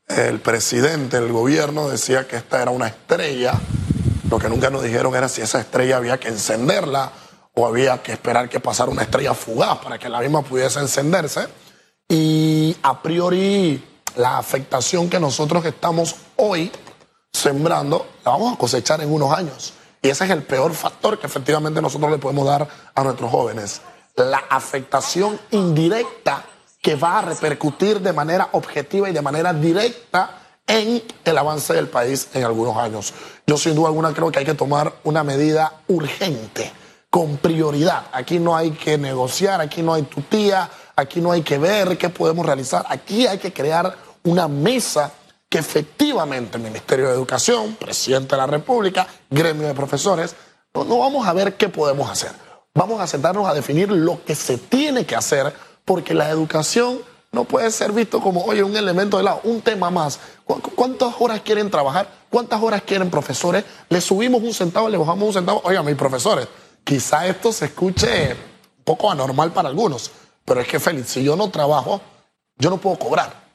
El 0.07 0.39
presidente, 0.39 1.17
el 1.17 1.31
gobierno 1.31 1.89
decía 1.89 2.27
que 2.27 2.37
esta 2.37 2.61
era 2.61 2.71
una 2.71 2.87
estrella. 2.87 3.53
Lo 4.29 4.39
que 4.39 4.49
nunca 4.49 4.69
nos 4.69 4.83
dijeron 4.83 5.15
era 5.15 5.29
si 5.29 5.41
esa 5.41 5.59
estrella 5.59 5.97
había 5.97 6.19
que 6.19 6.29
encenderla 6.29 7.11
o 7.53 7.65
había 7.65 8.01
que 8.01 8.11
esperar 8.11 8.49
que 8.49 8.59
pasara 8.59 8.91
una 8.91 9.03
estrella 9.03 9.33
fugaz 9.33 9.79
para 9.79 9.97
que 9.97 10.09
la 10.09 10.19
misma 10.19 10.41
pudiese 10.41 10.79
encenderse. 10.79 11.47
Y 12.09 12.75
a 12.83 13.01
priori 13.01 13.83
la 14.15 14.37
afectación 14.37 15.09
que 15.09 15.19
nosotros 15.19 15.65
estamos 15.65 16.15
hoy 16.35 16.71
sembrando 17.31 18.07
la 18.25 18.31
vamos 18.31 18.53
a 18.53 18.57
cosechar 18.57 19.01
en 19.01 19.11
unos 19.11 19.31
años. 19.31 19.73
Y 20.07 20.09
ese 20.09 20.23
es 20.23 20.31
el 20.31 20.43
peor 20.43 20.73
factor 20.73 21.19
que 21.19 21.27
efectivamente 21.27 21.81
nosotros 21.81 22.09
le 22.09 22.17
podemos 22.17 22.47
dar 22.47 22.65
a 22.95 23.03
nuestros 23.03 23.29
jóvenes. 23.29 23.81
La 24.15 24.41
afectación 24.49 25.37
indirecta 25.51 26.45
que 26.81 26.95
va 26.95 27.19
a 27.19 27.23
repercutir 27.23 27.99
de 27.99 28.13
manera 28.13 28.47
objetiva 28.53 29.09
y 29.09 29.11
de 29.11 29.21
manera 29.21 29.51
directa 29.51 30.61
en 30.65 31.03
el 31.25 31.37
avance 31.37 31.73
del 31.73 31.89
país 31.89 32.29
en 32.33 32.45
algunos 32.45 32.77
años. 32.77 33.13
Yo 33.45 33.57
sin 33.57 33.75
duda 33.75 33.89
alguna 33.89 34.13
creo 34.13 34.31
que 34.31 34.39
hay 34.39 34.45
que 34.45 34.53
tomar 34.53 34.93
una 35.03 35.25
medida 35.25 35.73
urgente 35.89 36.71
con 37.09 37.35
prioridad. 37.35 38.05
Aquí 38.13 38.39
no 38.39 38.55
hay 38.55 38.71
que 38.71 38.97
negociar, 38.97 39.59
aquí 39.59 39.81
no 39.81 39.93
hay 39.93 40.03
tutía, 40.03 40.69
aquí 40.95 41.19
no 41.19 41.33
hay 41.33 41.41
que 41.41 41.57
ver 41.57 41.97
qué 41.97 42.07
podemos 42.07 42.45
realizar, 42.45 42.85
aquí 42.87 43.27
hay 43.27 43.39
que 43.39 43.51
crear 43.51 43.93
una 44.23 44.47
mesa 44.47 45.11
que 45.49 45.59
efectivamente 45.59 46.57
el 46.57 46.63
Ministerio 46.63 47.07
de 47.07 47.13
Educación, 47.13 47.75
Presidente 47.75 48.35
de 48.35 48.37
la 48.37 48.47
República, 48.47 49.07
gremio 49.29 49.67
de 49.67 49.73
profesores, 49.73 50.35
no, 50.73 50.99
vamos 50.99 51.27
a 51.27 51.33
ver 51.33 51.55
qué 51.55 51.69
podemos 51.69 52.09
hacer. 52.09 52.31
Vamos 52.73 53.01
a 53.01 53.07
sentarnos 53.07 53.47
a 53.47 53.53
definir 53.53 53.89
lo 53.89 54.23
que 54.23 54.35
se 54.35 54.57
tiene 54.57 55.05
que 55.05 55.15
hacer, 55.15 55.53
porque 55.85 56.13
la 56.13 56.29
educación 56.29 56.99
no 57.31 57.45
puede 57.45 57.71
ser 57.71 57.91
visto 57.91 58.21
como, 58.21 58.43
oye, 58.43 58.63
un 58.63 58.77
elemento 58.77 59.17
de 59.17 59.23
lado, 59.23 59.41
un 59.43 59.61
tema 59.61 59.89
más. 59.89 60.19
¿Cuántas 60.45 61.15
horas 61.19 61.41
quieren 61.41 61.71
trabajar? 61.71 62.09
¿Cuántas 62.29 62.61
horas 62.61 62.83
quieren 62.83 63.09
profesores? 63.09 63.63
Le 63.89 64.01
subimos 64.01 64.43
un 64.43 64.53
centavo, 64.53 64.89
le 64.89 64.97
bajamos 64.97 65.27
un 65.27 65.33
centavo. 65.33 65.61
Oiga, 65.63 65.81
mis 65.81 65.95
profesores, 65.95 66.47
Quizá 66.87 67.27
esto 67.27 67.51
se 67.51 67.65
escuche 67.65 68.31
un 68.31 68.83
poco 68.85 69.11
anormal 69.11 69.51
para 69.51 69.67
algunos, 69.67 70.09
pero 70.45 70.61
es 70.61 70.69
que 70.69 70.79
Félix, 70.79 71.09
si 71.09 71.21
yo 71.21 71.35
no 71.35 71.49
trabajo, 71.49 71.99
yo 72.57 72.69
no 72.69 72.77
puedo 72.77 72.97
cobrar. 72.97 73.46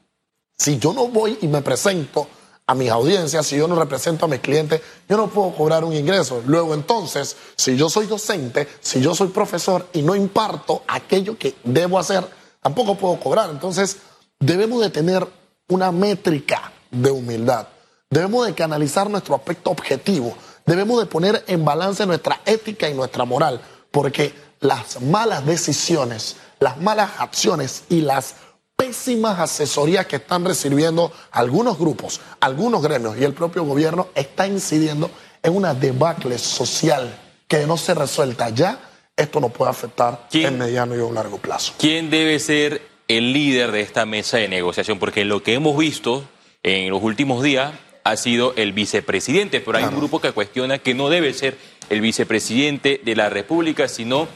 Si 0.63 0.79
yo 0.79 0.93
no 0.93 1.09
voy 1.09 1.39
y 1.41 1.49
me 1.49 1.61
presento 1.61 2.29
a 2.69 2.75
mis 2.77 2.89
audiencias, 2.89 3.45
si 3.47 3.57
yo 3.57 3.67
no 3.67 3.75
represento 3.75 4.27
a 4.27 4.29
mis 4.29 4.39
clientes, 4.39 4.81
yo 5.09 5.17
no 5.17 5.27
puedo 5.27 5.53
cobrar 5.57 5.85
un 5.85 5.93
ingreso. 5.93 6.41
Luego 6.47 6.75
entonces, 6.75 7.37
si 7.57 7.77
yo 7.77 7.91
soy 7.91 8.07
docente, 8.07 8.69
si 8.81 9.01
yo 9.01 9.13
soy 9.13 9.29
profesor 9.29 9.89
y 9.93 10.03
no 10.03 10.15
imparto 10.15 10.85
aquello 10.87 11.37
que 11.37 11.57
debo 11.65 11.99
hacer, 11.99 12.25
tampoco 12.61 12.95
puedo 12.95 13.19
cobrar. 13.19 13.51
Entonces, 13.51 13.97
debemos 14.39 14.81
de 14.81 14.91
tener 14.91 15.27
una 15.69 15.91
métrica 15.91 16.73
de 16.93 17.11
humildad. 17.11 17.67
Debemos 18.09 18.47
de 18.47 18.55
canalizar 18.55 19.11
nuestro 19.11 19.35
aspecto 19.35 19.71
objetivo 19.71 20.37
debemos 20.67 21.01
de 21.01 21.07
poner 21.07 21.45
en 21.47 21.65
balance 21.65 22.07
nuestra 22.07 22.41
ética 22.45 22.89
y 22.89 22.95
nuestra 22.95 23.25
moral, 23.25 23.61
porque 23.91 24.35
las 24.61 25.01
malas 25.01 25.45
decisiones, 25.45 26.37
las 26.61 26.81
malas 26.81 27.11
acciones 27.19 27.85
y 27.89 28.03
las 28.03 28.37
pésimas 28.83 29.39
asesorías 29.39 30.07
que 30.07 30.17
están 30.17 30.45
recibiendo 30.45 31.13
algunos 31.31 31.79
grupos, 31.79 32.21
algunos 32.41 32.83
gremios 32.83 33.17
y 33.17 33.23
el 33.23 33.33
propio 33.33 33.63
gobierno 33.63 34.09
está 34.13 34.49
incidiendo 34.49 35.09
en 35.41 35.55
una 35.55 35.73
debacle 35.73 36.37
social 36.37 37.17
que 37.47 37.65
no 37.65 37.77
se 37.77 37.95
resuelta 37.95 38.49
ya, 38.49 38.81
esto 39.17 39.39
nos 39.39 39.53
puede 39.53 39.71
afectar 39.71 40.27
en 40.33 40.59
mediano 40.59 40.97
y 40.97 41.01
a 41.01 41.13
largo 41.13 41.39
plazo. 41.39 41.75
¿Quién 41.79 42.11
debe 42.11 42.41
ser 42.41 42.83
el 43.07 43.33
líder 43.33 43.71
de 43.71 43.83
esta 43.83 44.05
mesa 44.05 44.39
de 44.39 44.49
negociación? 44.49 44.99
Porque 44.99 45.25
lo 45.25 45.45
que 45.45 45.55
hemos 45.55 45.77
visto 45.77 46.25
en 46.65 46.91
los 46.91 47.05
últimos 47.05 47.41
días 47.45 47.73
ha 48.03 48.17
sido 48.17 48.53
el 48.57 48.73
vicepresidente, 48.73 49.61
pero 49.61 49.79
hay 49.79 49.85
un 49.85 49.97
grupo 49.97 50.21
que 50.21 50.33
cuestiona 50.33 50.81
que 50.81 50.95
no 50.95 51.09
debe 51.09 51.35
ser 51.35 51.57
el 51.89 52.01
vicepresidente 52.01 53.01
de 53.05 53.15
la 53.15 53.31
República, 53.31 53.87
sino 53.87 54.27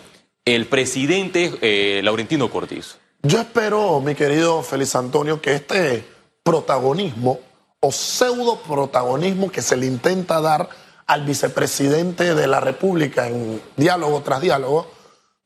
el 0.45 0.67
presidente 0.67 1.53
eh, 1.63 2.01
Laurentino 2.05 2.49
Cortiz. 2.49 2.99
Yo 3.27 3.41
espero, 3.41 3.99
mi 4.01 4.15
querido 4.15 4.63
Félix 4.63 4.95
Antonio, 4.95 5.41
que 5.41 5.55
este 5.55 6.07
protagonismo 6.45 7.41
o 7.81 7.91
pseudo 7.91 8.61
protagonismo 8.61 9.51
que 9.51 9.63
se 9.63 9.77
le 9.77 9.87
intenta 9.87 10.41
dar 10.41 10.69
al 11.09 11.25
vicepresidente 11.25 12.37
de 12.37 12.47
la 12.47 12.61
República 12.61 13.27
en 13.27 13.61
diálogo 13.77 14.23
tras 14.23 14.41
diálogo, 14.41 14.87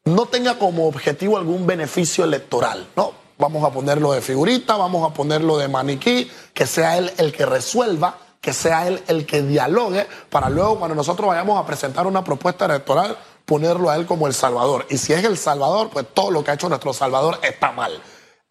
no 0.05 0.27
tenga 0.27 0.59
como 0.59 0.89
objetivo 0.89 1.39
algún 1.39 1.67
beneficio 1.67 2.23
electoral, 2.23 2.87
¿no? 2.97 3.15
vamos 3.39 3.65
a 3.65 3.71
ponerlo 3.71 4.13
de 4.13 4.21
figurita, 4.21 4.77
vamos 4.77 5.11
a 5.11 5.15
ponerlo 5.15 5.57
de 5.57 5.69
maniquí, 5.69 6.31
que 6.53 6.67
sea 6.67 6.99
él 6.99 7.11
el 7.17 7.33
que 7.33 7.47
resuelva, 7.47 8.19
que 8.43 8.53
sea 8.53 8.89
él 8.89 9.03
el 9.07 9.25
que 9.25 9.41
dialogue, 9.41 10.07
para 10.29 10.51
luego 10.51 10.79
cuando 10.79 10.95
nosotros 10.95 11.29
vayamos 11.29 11.59
a 11.59 11.65
presentar 11.65 12.07
una 12.07 12.23
propuesta 12.23 12.67
electoral, 12.67 13.17
ponerlo 13.51 13.91
a 13.91 13.97
él 13.97 14.07
como 14.07 14.29
el 14.29 14.33
Salvador. 14.33 14.87
Y 14.91 14.99
si 14.99 15.13
es 15.13 15.25
el 15.25 15.37
Salvador, 15.37 15.91
pues 15.93 16.07
todo 16.15 16.31
lo 16.31 16.45
que 16.45 16.53
ha 16.53 16.55
hecho 16.55 16.69
nuestro 16.69 16.93
Salvador 16.93 17.41
está 17.43 17.73
mal. 17.73 18.01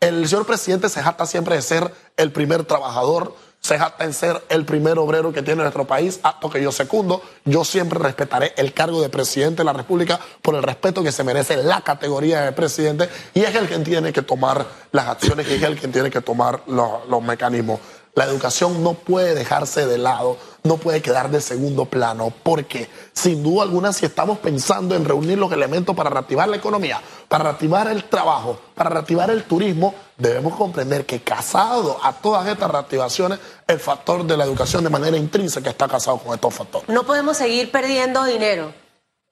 El 0.01 0.27
señor 0.27 0.45
presidente 0.45 0.89
se 0.89 1.01
jacta 1.01 1.25
siempre 1.25 1.55
de 1.55 1.61
ser 1.61 1.89
el 2.17 2.33
primer 2.33 2.65
trabajador, 2.65 3.33
se 3.61 3.79
jacta 3.79 4.03
en 4.03 4.13
ser 4.13 4.43
el 4.49 4.65
primer 4.65 4.99
obrero 4.99 5.31
que 5.31 5.41
tiene 5.41 5.61
nuestro 5.61 5.87
país, 5.87 6.19
acto 6.21 6.49
que 6.49 6.61
yo 6.61 6.73
secundo. 6.73 7.21
Yo 7.45 7.63
siempre 7.63 7.97
respetaré 7.97 8.53
el 8.57 8.73
cargo 8.73 9.01
de 9.01 9.07
presidente 9.07 9.59
de 9.59 9.63
la 9.63 9.71
República 9.71 10.19
por 10.41 10.55
el 10.55 10.63
respeto 10.63 11.01
que 11.01 11.13
se 11.13 11.23
merece 11.23 11.63
la 11.63 11.79
categoría 11.79 12.41
de 12.41 12.51
presidente 12.51 13.07
y 13.33 13.43
es 13.43 13.55
el 13.55 13.69
que 13.69 13.79
tiene 13.79 14.11
que 14.11 14.21
tomar 14.21 14.65
las 14.91 15.07
acciones 15.07 15.47
y 15.47 15.53
es 15.53 15.63
el 15.63 15.79
que 15.79 15.87
tiene 15.87 16.11
que 16.11 16.19
tomar 16.19 16.61
los, 16.67 17.07
los 17.07 17.23
mecanismos. 17.23 17.79
La 18.15 18.25
educación 18.25 18.83
no 18.83 18.95
puede 18.95 19.33
dejarse 19.33 19.85
de 19.85 19.97
lado, 19.97 20.35
no 20.63 20.77
puede 20.77 21.01
quedar 21.01 21.29
de 21.29 21.41
segundo 21.41 21.85
plano, 21.85 22.33
porque 22.43 22.89
sin 23.13 23.43
duda 23.43 23.63
alguna 23.63 23.93
si 23.93 24.05
estamos 24.05 24.39
pensando 24.39 24.95
en 24.95 25.05
reunir 25.05 25.37
los 25.37 25.51
elementos 25.51 25.95
para 25.95 26.09
reactivar 26.09 26.47
la 26.47 26.57
economía, 26.57 27.01
para 27.27 27.45
reactivar 27.45 27.87
el 27.87 28.03
trabajo, 28.05 28.59
para 28.75 28.89
reactivar 28.89 29.29
el 29.29 29.43
turismo, 29.43 29.95
debemos 30.17 30.55
comprender 30.55 31.05
que 31.05 31.21
casado 31.21 31.97
a 32.03 32.13
todas 32.13 32.47
estas 32.47 32.69
reactivaciones, 32.69 33.39
el 33.67 33.79
factor 33.79 34.25
de 34.25 34.37
la 34.37 34.43
educación 34.45 34.83
de 34.83 34.89
manera 34.89 35.17
intrínseca 35.17 35.69
está 35.69 35.87
casado 35.87 36.17
con 36.17 36.33
estos 36.33 36.53
factores. 36.53 36.89
No 36.89 37.03
podemos 37.03 37.37
seguir 37.37 37.71
perdiendo 37.71 38.23
dinero, 38.25 38.73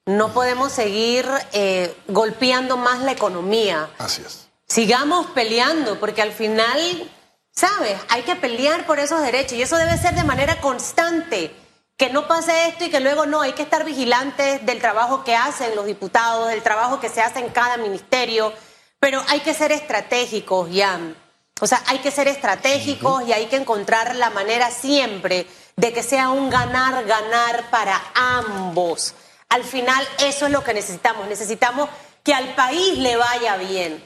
no 0.06 0.32
podemos 0.32 0.72
seguir 0.72 1.26
eh, 1.52 1.94
golpeando 2.08 2.76
más 2.76 3.00
la 3.00 3.12
economía. 3.12 3.90
Así 3.98 4.22
es. 4.26 4.48
Sigamos 4.66 5.26
peleando, 5.28 5.98
porque 5.98 6.22
al 6.22 6.32
final 6.32 7.10
¿Sabes? 7.58 7.98
Hay 8.08 8.22
que 8.22 8.36
pelear 8.36 8.86
por 8.86 9.00
esos 9.00 9.20
derechos 9.20 9.54
y 9.54 9.62
eso 9.62 9.76
debe 9.78 9.98
ser 9.98 10.14
de 10.14 10.22
manera 10.22 10.60
constante. 10.60 11.52
Que 11.96 12.08
no 12.08 12.28
pase 12.28 12.68
esto 12.68 12.84
y 12.84 12.88
que 12.88 13.00
luego 13.00 13.26
no, 13.26 13.40
hay 13.40 13.52
que 13.54 13.62
estar 13.62 13.84
vigilantes 13.84 14.64
del 14.64 14.80
trabajo 14.80 15.24
que 15.24 15.34
hacen 15.34 15.74
los 15.74 15.84
diputados, 15.84 16.50
del 16.50 16.62
trabajo 16.62 17.00
que 17.00 17.08
se 17.08 17.20
hace 17.20 17.40
en 17.40 17.48
cada 17.48 17.76
ministerio, 17.76 18.52
pero 19.00 19.20
hay 19.26 19.40
que 19.40 19.54
ser 19.54 19.72
estratégicos, 19.72 20.68
Jan. 20.72 21.16
O 21.60 21.66
sea, 21.66 21.82
hay 21.86 21.98
que 21.98 22.12
ser 22.12 22.28
estratégicos 22.28 23.26
y 23.26 23.32
hay 23.32 23.46
que 23.46 23.56
encontrar 23.56 24.14
la 24.14 24.30
manera 24.30 24.70
siempre 24.70 25.44
de 25.74 25.92
que 25.92 26.04
sea 26.04 26.28
un 26.28 26.50
ganar-ganar 26.50 27.70
para 27.70 28.00
ambos. 28.14 29.16
Al 29.48 29.64
final 29.64 30.06
eso 30.20 30.46
es 30.46 30.52
lo 30.52 30.62
que 30.62 30.74
necesitamos. 30.74 31.26
Necesitamos 31.26 31.90
que 32.22 32.34
al 32.34 32.54
país 32.54 32.98
le 32.98 33.16
vaya 33.16 33.56
bien. 33.56 34.00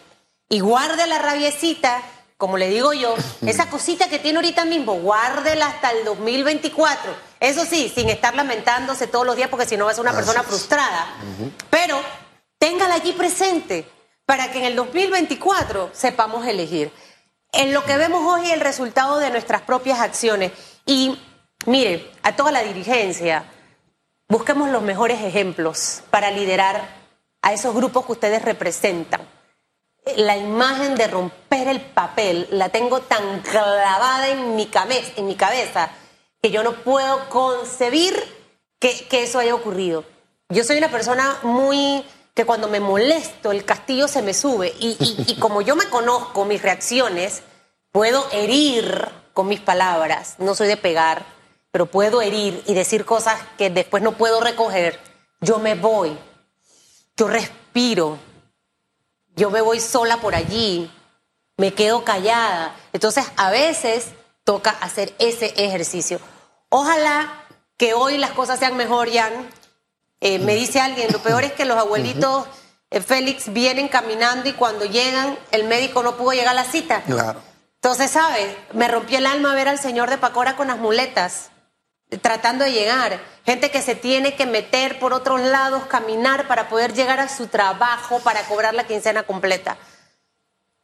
Y 0.49 0.61
guarde 0.61 1.07
la 1.07 1.19
rabiecita, 1.19 2.01
como 2.43 2.59
le 2.59 2.69
digo 2.69 2.93
yo, 2.93 3.15
esa 3.47 3.71
cosita 3.71 4.09
que 4.09 4.19
tiene 4.19 4.39
ahorita 4.39 4.65
mismo, 4.65 4.95
guárdela 4.95 5.69
hasta 5.69 5.93
el 5.93 6.05
2024. 6.05 7.15
Eso 7.39 7.65
sí, 7.65 7.89
sin 7.95 8.11
estar 8.11 8.35
lamentándose 8.35 9.07
todos 9.07 9.25
los 9.25 9.37
días 9.37 9.49
porque 9.49 9.65
si 9.65 9.77
no 9.77 9.85
va 9.85 9.93
a 9.93 9.95
ser 9.95 10.03
una 10.03 10.13
persona 10.13 10.43
frustrada. 10.43 11.07
Pero 11.71 12.01
téngala 12.59 12.95
allí 12.95 13.13
presente 13.13 13.89
para 14.27 14.51
que 14.51 14.59
en 14.59 14.65
el 14.65 14.75
2024 14.75 15.91
sepamos 15.93 16.45
elegir. 16.45 16.91
En 17.53 17.73
lo 17.73 17.85
que 17.85 17.97
vemos 17.97 18.27
hoy 18.27 18.51
el 18.51 18.59
resultado 18.59 19.21
de 19.21 19.31
nuestras 19.31 19.63
propias 19.63 20.01
acciones. 20.01 20.51
Y 20.85 21.17
mire, 21.67 22.11
a 22.25 22.35
toda 22.35 22.51
la 22.51 22.65
dirigencia, 22.65 23.45
busquemos 24.27 24.69
los 24.69 24.83
mejores 24.83 25.21
ejemplos 25.23 26.03
para 26.11 26.33
liderar 26.33 26.89
a 27.41 27.53
esos 27.53 27.73
grupos 27.73 28.05
que 28.05 28.13
ustedes 28.13 28.43
representan. 28.43 29.21
La 30.17 30.37
imagen 30.37 30.97
de 30.97 31.07
romper 31.07 31.69
el 31.69 31.81
papel 31.81 32.49
la 32.51 32.69
tengo 32.71 33.01
tan 33.01 33.41
clavada 33.41 34.29
en 34.29 34.57
mi, 34.57 34.67
cabeza, 34.67 35.13
en 35.17 35.27
mi 35.27 35.37
cabeza 35.37 35.91
que 36.43 36.51
yo 36.51 36.63
no 36.63 36.73
puedo 36.73 37.29
concebir 37.29 38.15
que, 38.81 39.07
eso 39.11 39.39
haya 39.39 39.55
ocurrido. 39.55 40.05
Yo 40.49 40.65
soy 40.65 40.79
una 40.79 40.91
persona 40.91 41.39
muy 41.45 42.05
que 42.35 42.45
cuando 42.45 42.69
me 42.69 42.81
molesto 42.81 43.53
el 43.53 43.65
castillo 43.65 44.09
se 44.09 44.23
me 44.23 44.35
sube 44.35 44.75
y, 44.81 44.97
y 45.29 45.37
como 45.39 45.63
yo 45.63 45.77
me 45.77 45.89
conozco 45.89 46.45
mis 46.45 46.63
reacciones, 46.63 47.43
puedo 47.93 48.27
herir 48.33 49.09
con 49.33 49.47
mis 49.47 49.61
palabras, 49.61 50.35
no 50.39 50.55
soy 50.55 50.67
de 50.67 50.77
pegar, 50.77 51.25
pero 51.71 51.87
puedo 51.87 52.21
herir 52.21 52.63
y 52.67 52.75
decir 52.75 53.05
cosas 53.05 53.41
que 53.57 53.71
después 53.71 54.03
no 54.03 54.13
puedo 54.13 54.41
recoger, 54.41 54.99
yo 55.41 55.59
me 55.59 55.75
voy. 55.75 56.17
Yo 57.17 57.29
respiro, 57.29 58.19
yo 59.37 59.51
me 59.51 59.61
voy 59.61 59.81
sola 59.81 60.19
por 60.19 60.35
allí, 60.35 60.91
me 61.57 61.75
quedo 61.75 62.05
callada. 62.05 62.75
Entonces, 62.93 63.25
a 63.37 63.51
veces 63.51 64.09
toca 64.45 64.71
hacer 64.71 65.15
ese 65.19 65.53
ejercicio. 65.57 66.21
Ojalá 66.69 67.45
que 67.77 67.95
hoy 67.95 68.19
las 68.19 68.31
cosas 68.31 68.59
sean 68.59 68.77
mejor, 68.77 69.13
Jan. 69.13 69.33
Eh, 70.21 70.39
me 70.39 70.55
dice 70.55 70.81
alguien, 70.81 71.13
lo 71.13 71.19
peor 71.19 71.45
es 71.45 71.53
que 71.53 71.65
los 71.65 71.77
abuelitos 71.77 72.47
eh, 72.91 73.01
Félix 73.01 73.53
vienen 73.53 73.89
caminando 73.89 74.49
y 74.49 74.53
cuando 74.53 74.85
llegan, 74.85 75.39
el 75.51 75.65
médico 75.65 76.03
no 76.03 76.17
pudo 76.17 76.33
llegar 76.33 76.49
a 76.49 76.55
la 76.55 76.65
cita. 76.65 77.03
Claro. 77.03 77.41
Entonces, 77.75 78.11
¿sabes? 78.11 78.55
Me 78.73 78.87
rompió 78.87 79.19
el 79.19 79.27
alma 79.27 79.55
ver 79.55 79.69
al 79.69 79.79
señor 79.79 80.11
de 80.11 80.19
Pacora 80.19 80.57
con 80.57 80.69
las 80.69 80.79
muletas 80.79 81.51
tratando 82.21 82.65
de 82.65 82.73
llegar, 82.73 83.21
gente 83.45 83.71
que 83.71 83.83
se 83.83 83.95
tiene 83.95 84.35
que 84.35 84.47
meter 84.47 84.99
por 84.99 85.13
otros 85.13 85.41
lados, 85.41 85.85
caminar 85.87 86.47
para 86.47 86.69
poder 86.69 86.93
llegar 86.93 87.21
a 87.21 87.29
su 87.29 87.47
trabajo, 87.47 88.21
para 88.21 88.43
cobrar 88.43 88.75
la 88.75 88.87
quincena 88.87 89.23
completa. 89.23 89.77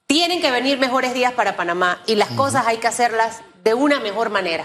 Tienen 0.06 0.40
que 0.40 0.50
venir 0.50 0.78
mejores 0.78 1.12
días 1.12 1.32
para 1.32 1.56
Panamá 1.56 2.02
y 2.06 2.14
las 2.14 2.30
cosas 2.30 2.66
hay 2.66 2.78
que 2.78 2.86
hacerlas 2.86 3.42
de 3.62 3.74
una 3.74 4.00
mejor 4.00 4.30
manera. 4.30 4.64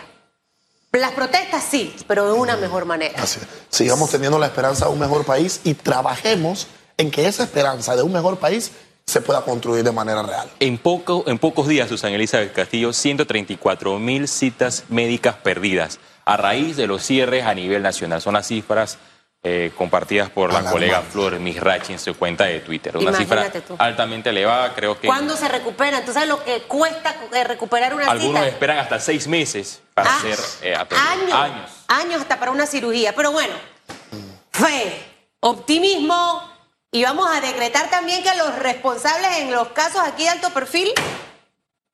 Las 0.94 1.12
protestas 1.12 1.64
sí, 1.64 1.96
pero 2.08 2.28
de 2.32 2.40
una 2.40 2.56
mejor 2.56 2.86
manera. 2.86 3.22
Así 3.22 3.40
Sigamos 3.70 4.12
teniendo 4.12 4.38
la 4.38 4.46
esperanza 4.46 4.86
de 4.86 4.92
un 4.92 5.00
mejor 5.00 5.26
país 5.26 5.60
y 5.64 5.74
trabajemos 5.74 6.68
en 6.98 7.10
que 7.10 7.28
esa 7.28 7.44
esperanza 7.44 7.96
de 7.96 8.04
un 8.04 8.14
mejor 8.14 8.38
país 8.38 8.72
se 9.06 9.22
pueda 9.22 9.42
construir 9.42 9.84
de 9.84 9.92
manera 9.92 10.24
real. 10.24 10.50
En, 10.60 10.78
poco, 10.78 11.24
en 11.28 11.38
pocos 11.38 11.68
días, 11.68 11.90
Susana 11.90 12.16
Elizabeth 12.16 12.54
Castillo, 12.54 12.94
134 12.94 14.00
mil 14.00 14.28
citas 14.28 14.86
médicas 14.90 15.36
perdidas 15.36 16.00
a 16.26 16.38
raíz 16.38 16.78
de 16.78 16.88
los 16.88 17.04
cierres 17.04 17.46
a 17.46 17.54
nivel 17.54 17.84
nacional. 17.84 18.22
Son 18.22 18.34
las 18.34 18.48
cifras 18.48 18.98
eh, 19.44 19.74
compartidas 19.78 20.30
por 20.30 20.54
la 20.54 20.64
colega 20.72 21.02
Flor 21.02 21.38
Misrachi 21.38 21.92
en 21.92 22.00
su 22.00 22.16
cuenta 22.16 22.46
de 22.46 22.62
Twitter. 22.62 22.96
Una 22.96 23.14
cifra 23.14 23.52
altamente 23.78 24.30
elevada, 24.30 24.74
creo 24.74 24.98
que... 24.98 25.08
¿Cuándo 25.08 25.36
se 25.36 25.50
recupera? 25.50 25.98
Entonces, 25.98 26.14
¿sabes 26.14 26.30
lo 26.30 26.44
que 26.46 26.62
cuesta 26.62 27.14
eh, 27.34 27.44
recuperar 27.44 27.94
una 27.94 28.10
Algunos 28.10 28.46
esperan 28.46 28.78
hasta 28.78 29.02
seis 29.02 29.28
meses 29.28 29.82
para 29.94 30.16
ah, 30.16 30.22
ser 30.22 30.40
eh, 30.62 30.76
años, 30.76 31.34
años. 31.34 31.72
Años 31.88 32.22
hasta 32.22 32.40
para 32.40 32.52
una 32.52 32.66
cirugía. 32.66 33.14
Pero 33.16 33.34
bueno, 33.34 33.54
fe, 34.52 35.04
optimismo 35.42 36.53
y 36.94 37.04
vamos 37.04 37.28
a 37.28 37.42
decretar 37.42 37.90
también 37.90 38.22
que 38.22 38.36
los 38.36 38.56
responsables 38.60 39.40
en 39.40 39.52
los 39.52 39.70
casos 39.70 40.00
aquí 40.06 40.24
de 40.24 40.30
alto 40.30 40.52
perfil 40.52 40.94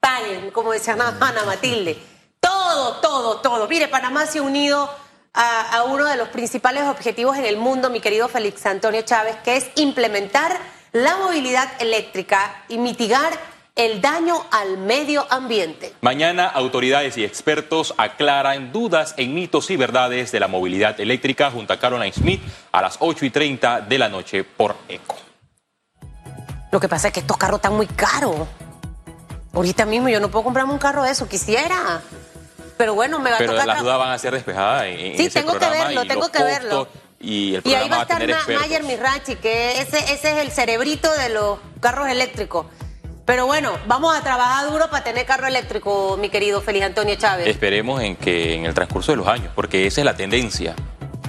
paguen, 0.02 0.52
como 0.52 0.74
decía 0.74 0.94
Ana 0.94 1.44
Matilde. 1.46 1.98
Todo, 2.42 2.98
todo, 2.98 3.38
todo. 3.40 3.68
Mire, 3.70 3.88
Panamá 3.88 4.26
se 4.26 4.40
ha 4.40 4.42
unido 4.42 4.94
a, 5.34 5.84
uno 5.84 6.04
de 6.04 6.18
los 6.18 6.28
principales 6.28 6.84
objetivos 6.84 7.38
en 7.38 7.46
el 7.46 7.56
mundo, 7.56 7.90
mi 7.90 8.02
querido 8.02 8.28
Félix 8.28 8.66
Antonio 8.66 9.02
Chávez, 9.04 9.38
que 9.38 9.56
es 9.56 9.70
implementar 9.76 10.58
la 10.92 11.16
movilidad 11.16 11.70
eléctrica 11.80 12.66
y 12.68 12.78
mitigar 12.78 13.32
el 13.80 14.02
daño 14.02 14.46
al 14.52 14.78
medio 14.78 15.26
ambiente. 15.30 15.94
Mañana 16.02 16.48
autoridades 16.48 17.16
y 17.16 17.24
expertos 17.24 17.94
aclaran 17.98 18.74
dudas 18.74 19.14
en 19.16 19.34
mitos 19.34 19.70
y 19.70 19.78
verdades 19.78 20.34
de 20.34 20.42
la 20.42 20.50
movilidad 20.50 21.00
eléctrica 21.00 21.50
junto 21.50 21.72
a 21.72 21.80
Caroline 21.80 22.12
Smith 22.12 22.42
a 22.74 22.82
las 22.82 22.98
8 23.00 23.26
y 23.26 23.30
30 23.30 23.82
de 23.82 23.98
la 23.98 24.10
noche 24.10 24.44
por 24.44 24.76
ECO. 24.90 25.16
Lo 26.74 26.80
que 26.82 26.90
pasa 26.90 27.08
es 27.08 27.14
que 27.14 27.22
estos 27.22 27.38
carros 27.38 27.60
están 27.60 27.74
muy 27.74 27.88
caros. 27.88 28.36
Ahorita 29.54 29.86
mismo 29.86 30.10
yo 30.10 30.20
no 30.20 30.30
puedo 30.30 30.44
comprarme 30.44 30.74
un 30.74 30.80
carro 30.80 31.04
de 31.04 31.12
eso, 31.12 31.30
quisiera. 31.30 32.02
Pero 32.76 32.96
bueno, 32.96 33.20
me 33.20 33.30
va 33.30 33.38
a 33.38 33.40
tocar. 33.40 33.56
Pero 33.56 33.66
las 33.66 33.82
dudas 33.82 33.98
van 33.98 34.12
a 34.12 34.18
ser 34.18 34.34
despejadas 34.34 34.88
en, 34.88 35.16
sí, 35.16 35.30
tengo 35.30 35.58
que 35.58 35.70
verlo, 35.70 36.06
tengo 36.06 36.30
que 36.30 36.44
verlo. 36.44 36.88
Y, 37.22 37.56
el 37.56 37.62
y 37.64 37.74
ahí 37.76 37.88
va 37.88 38.00
a 38.00 38.02
estar 38.02 38.28
Mayer 38.60 38.84
Mirachi, 38.84 39.38
que 39.38 39.80
ese, 39.80 40.00
ese 40.00 40.32
es 40.32 40.38
el 40.40 40.52
cerebrito 40.52 41.10
de 41.14 41.30
los 41.30 41.60
carros 41.80 42.10
eléctricos. 42.10 42.66
Pero 43.30 43.46
bueno, 43.46 43.78
vamos 43.86 44.18
a 44.18 44.24
trabajar 44.24 44.72
duro 44.72 44.90
para 44.90 45.04
tener 45.04 45.24
carro 45.24 45.46
eléctrico, 45.46 46.18
mi 46.20 46.30
querido 46.30 46.62
Feliz 46.62 46.82
Antonio 46.82 47.14
Chávez. 47.14 47.46
Esperemos 47.46 48.02
en 48.02 48.16
que 48.16 48.56
en 48.56 48.66
el 48.66 48.74
transcurso 48.74 49.12
de 49.12 49.18
los 49.18 49.28
años, 49.28 49.52
porque 49.54 49.86
esa 49.86 50.02
es 50.02 50.06
la 50.06 50.16
tendencia. 50.16 50.74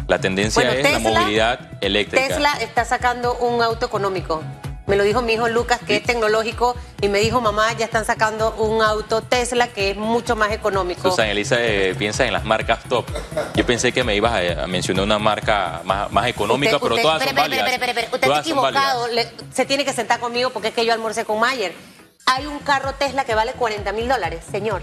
La 0.09 0.19
tendencia 0.19 0.63
es 0.73 0.83
la 0.83 0.99
movilidad 0.99 1.61
eléctrica. 1.83 2.27
Tesla 2.27 2.55
está 2.63 2.87
sacando 2.87 3.35
un 3.35 3.63
auto 3.63 3.85
económico. 3.85 4.43
Me 4.87 4.97
lo 4.97 5.05
dijo 5.05 5.21
mi 5.21 5.35
hijo 5.35 5.49
Lucas, 5.51 5.79
que 5.87 5.97
es 5.97 6.03
tecnológico, 6.03 6.75
y 7.03 7.09
me 7.11 7.19
dijo, 7.19 7.43
mamá, 7.43 7.71
ya 7.75 7.85
están 7.85 8.07
sacando 8.07 8.55
un 8.55 8.81
auto 8.81 9.21
Tesla 9.21 9.69
que 9.69 9.91
es 9.91 9.97
mucho 9.99 10.37
más 10.37 10.53
económico. 10.53 11.11
Susan 11.11 11.29
Elisa 11.29 11.57
eh, 11.61 11.95
piensa 11.99 12.25
en 12.25 12.33
las 12.33 12.47
marcas 12.47 12.83
top. 12.89 13.05
Yo 13.55 13.67
pensé 13.67 13.93
que 13.93 14.05
me 14.05 14.17
ibas 14.17 14.33
a, 14.33 14.67
mencionar 14.67 15.05
una 15.05 15.19
marca 15.19 15.83
más, 15.85 16.27
económica, 16.27 16.79
pero 16.81 16.97
todas 16.97 17.23
son 17.23 17.37
válidas. 17.37 17.71
Usted 18.11 18.23
está 18.23 18.41
equivocado. 18.41 19.07
se 19.53 19.67
tiene 19.67 19.85
que 19.85 19.93
sentar 19.93 20.19
conmigo 20.19 20.49
porque 20.49 20.69
es 20.69 20.75
que 20.75 20.87
yo 20.87 20.95
almorcé 20.95 21.27
con 21.27 21.39
Mayer. 21.39 21.90
Hay 22.33 22.47
un 22.47 22.61
carro 22.61 22.95
Tesla 22.95 23.25
que 23.25 23.35
vale 23.35 23.55
40 23.55 23.91
mil 23.91 24.09
dólares, 24.09 24.45
señor. 24.49 24.83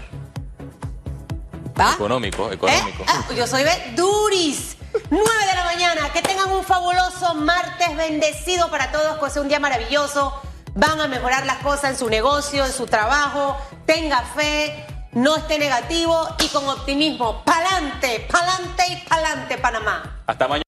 ¿Va? 1.80 1.94
Económico, 1.94 2.52
económico. 2.52 3.02
¿Eh? 3.04 3.06
Ah, 3.08 3.24
yo 3.34 3.46
soy 3.46 3.62
Duris. 3.96 4.76
9 5.08 5.24
de 5.46 5.54
la 5.54 5.64
mañana. 5.64 6.12
Que 6.12 6.20
tengan 6.20 6.50
un 6.50 6.62
fabuloso 6.62 7.34
martes 7.36 7.96
bendecido 7.96 8.70
para 8.70 8.92
todos, 8.92 9.18
que 9.18 9.30
sea 9.30 9.40
un 9.40 9.48
día 9.48 9.60
maravilloso. 9.60 10.38
Van 10.74 11.00
a 11.00 11.08
mejorar 11.08 11.46
las 11.46 11.56
cosas 11.58 11.92
en 11.92 11.96
su 11.96 12.10
negocio, 12.10 12.66
en 12.66 12.72
su 12.72 12.84
trabajo. 12.84 13.56
Tenga 13.86 14.20
fe, 14.20 14.84
no 15.12 15.36
esté 15.36 15.58
negativo 15.58 16.28
y 16.44 16.48
con 16.48 16.68
optimismo. 16.68 17.42
Pa'lante, 17.44 18.28
pa'lante 18.30 18.84
y 18.92 18.96
pa'lante, 19.08 19.56
Panamá. 19.56 20.20
Hasta 20.26 20.48
mañana. 20.48 20.56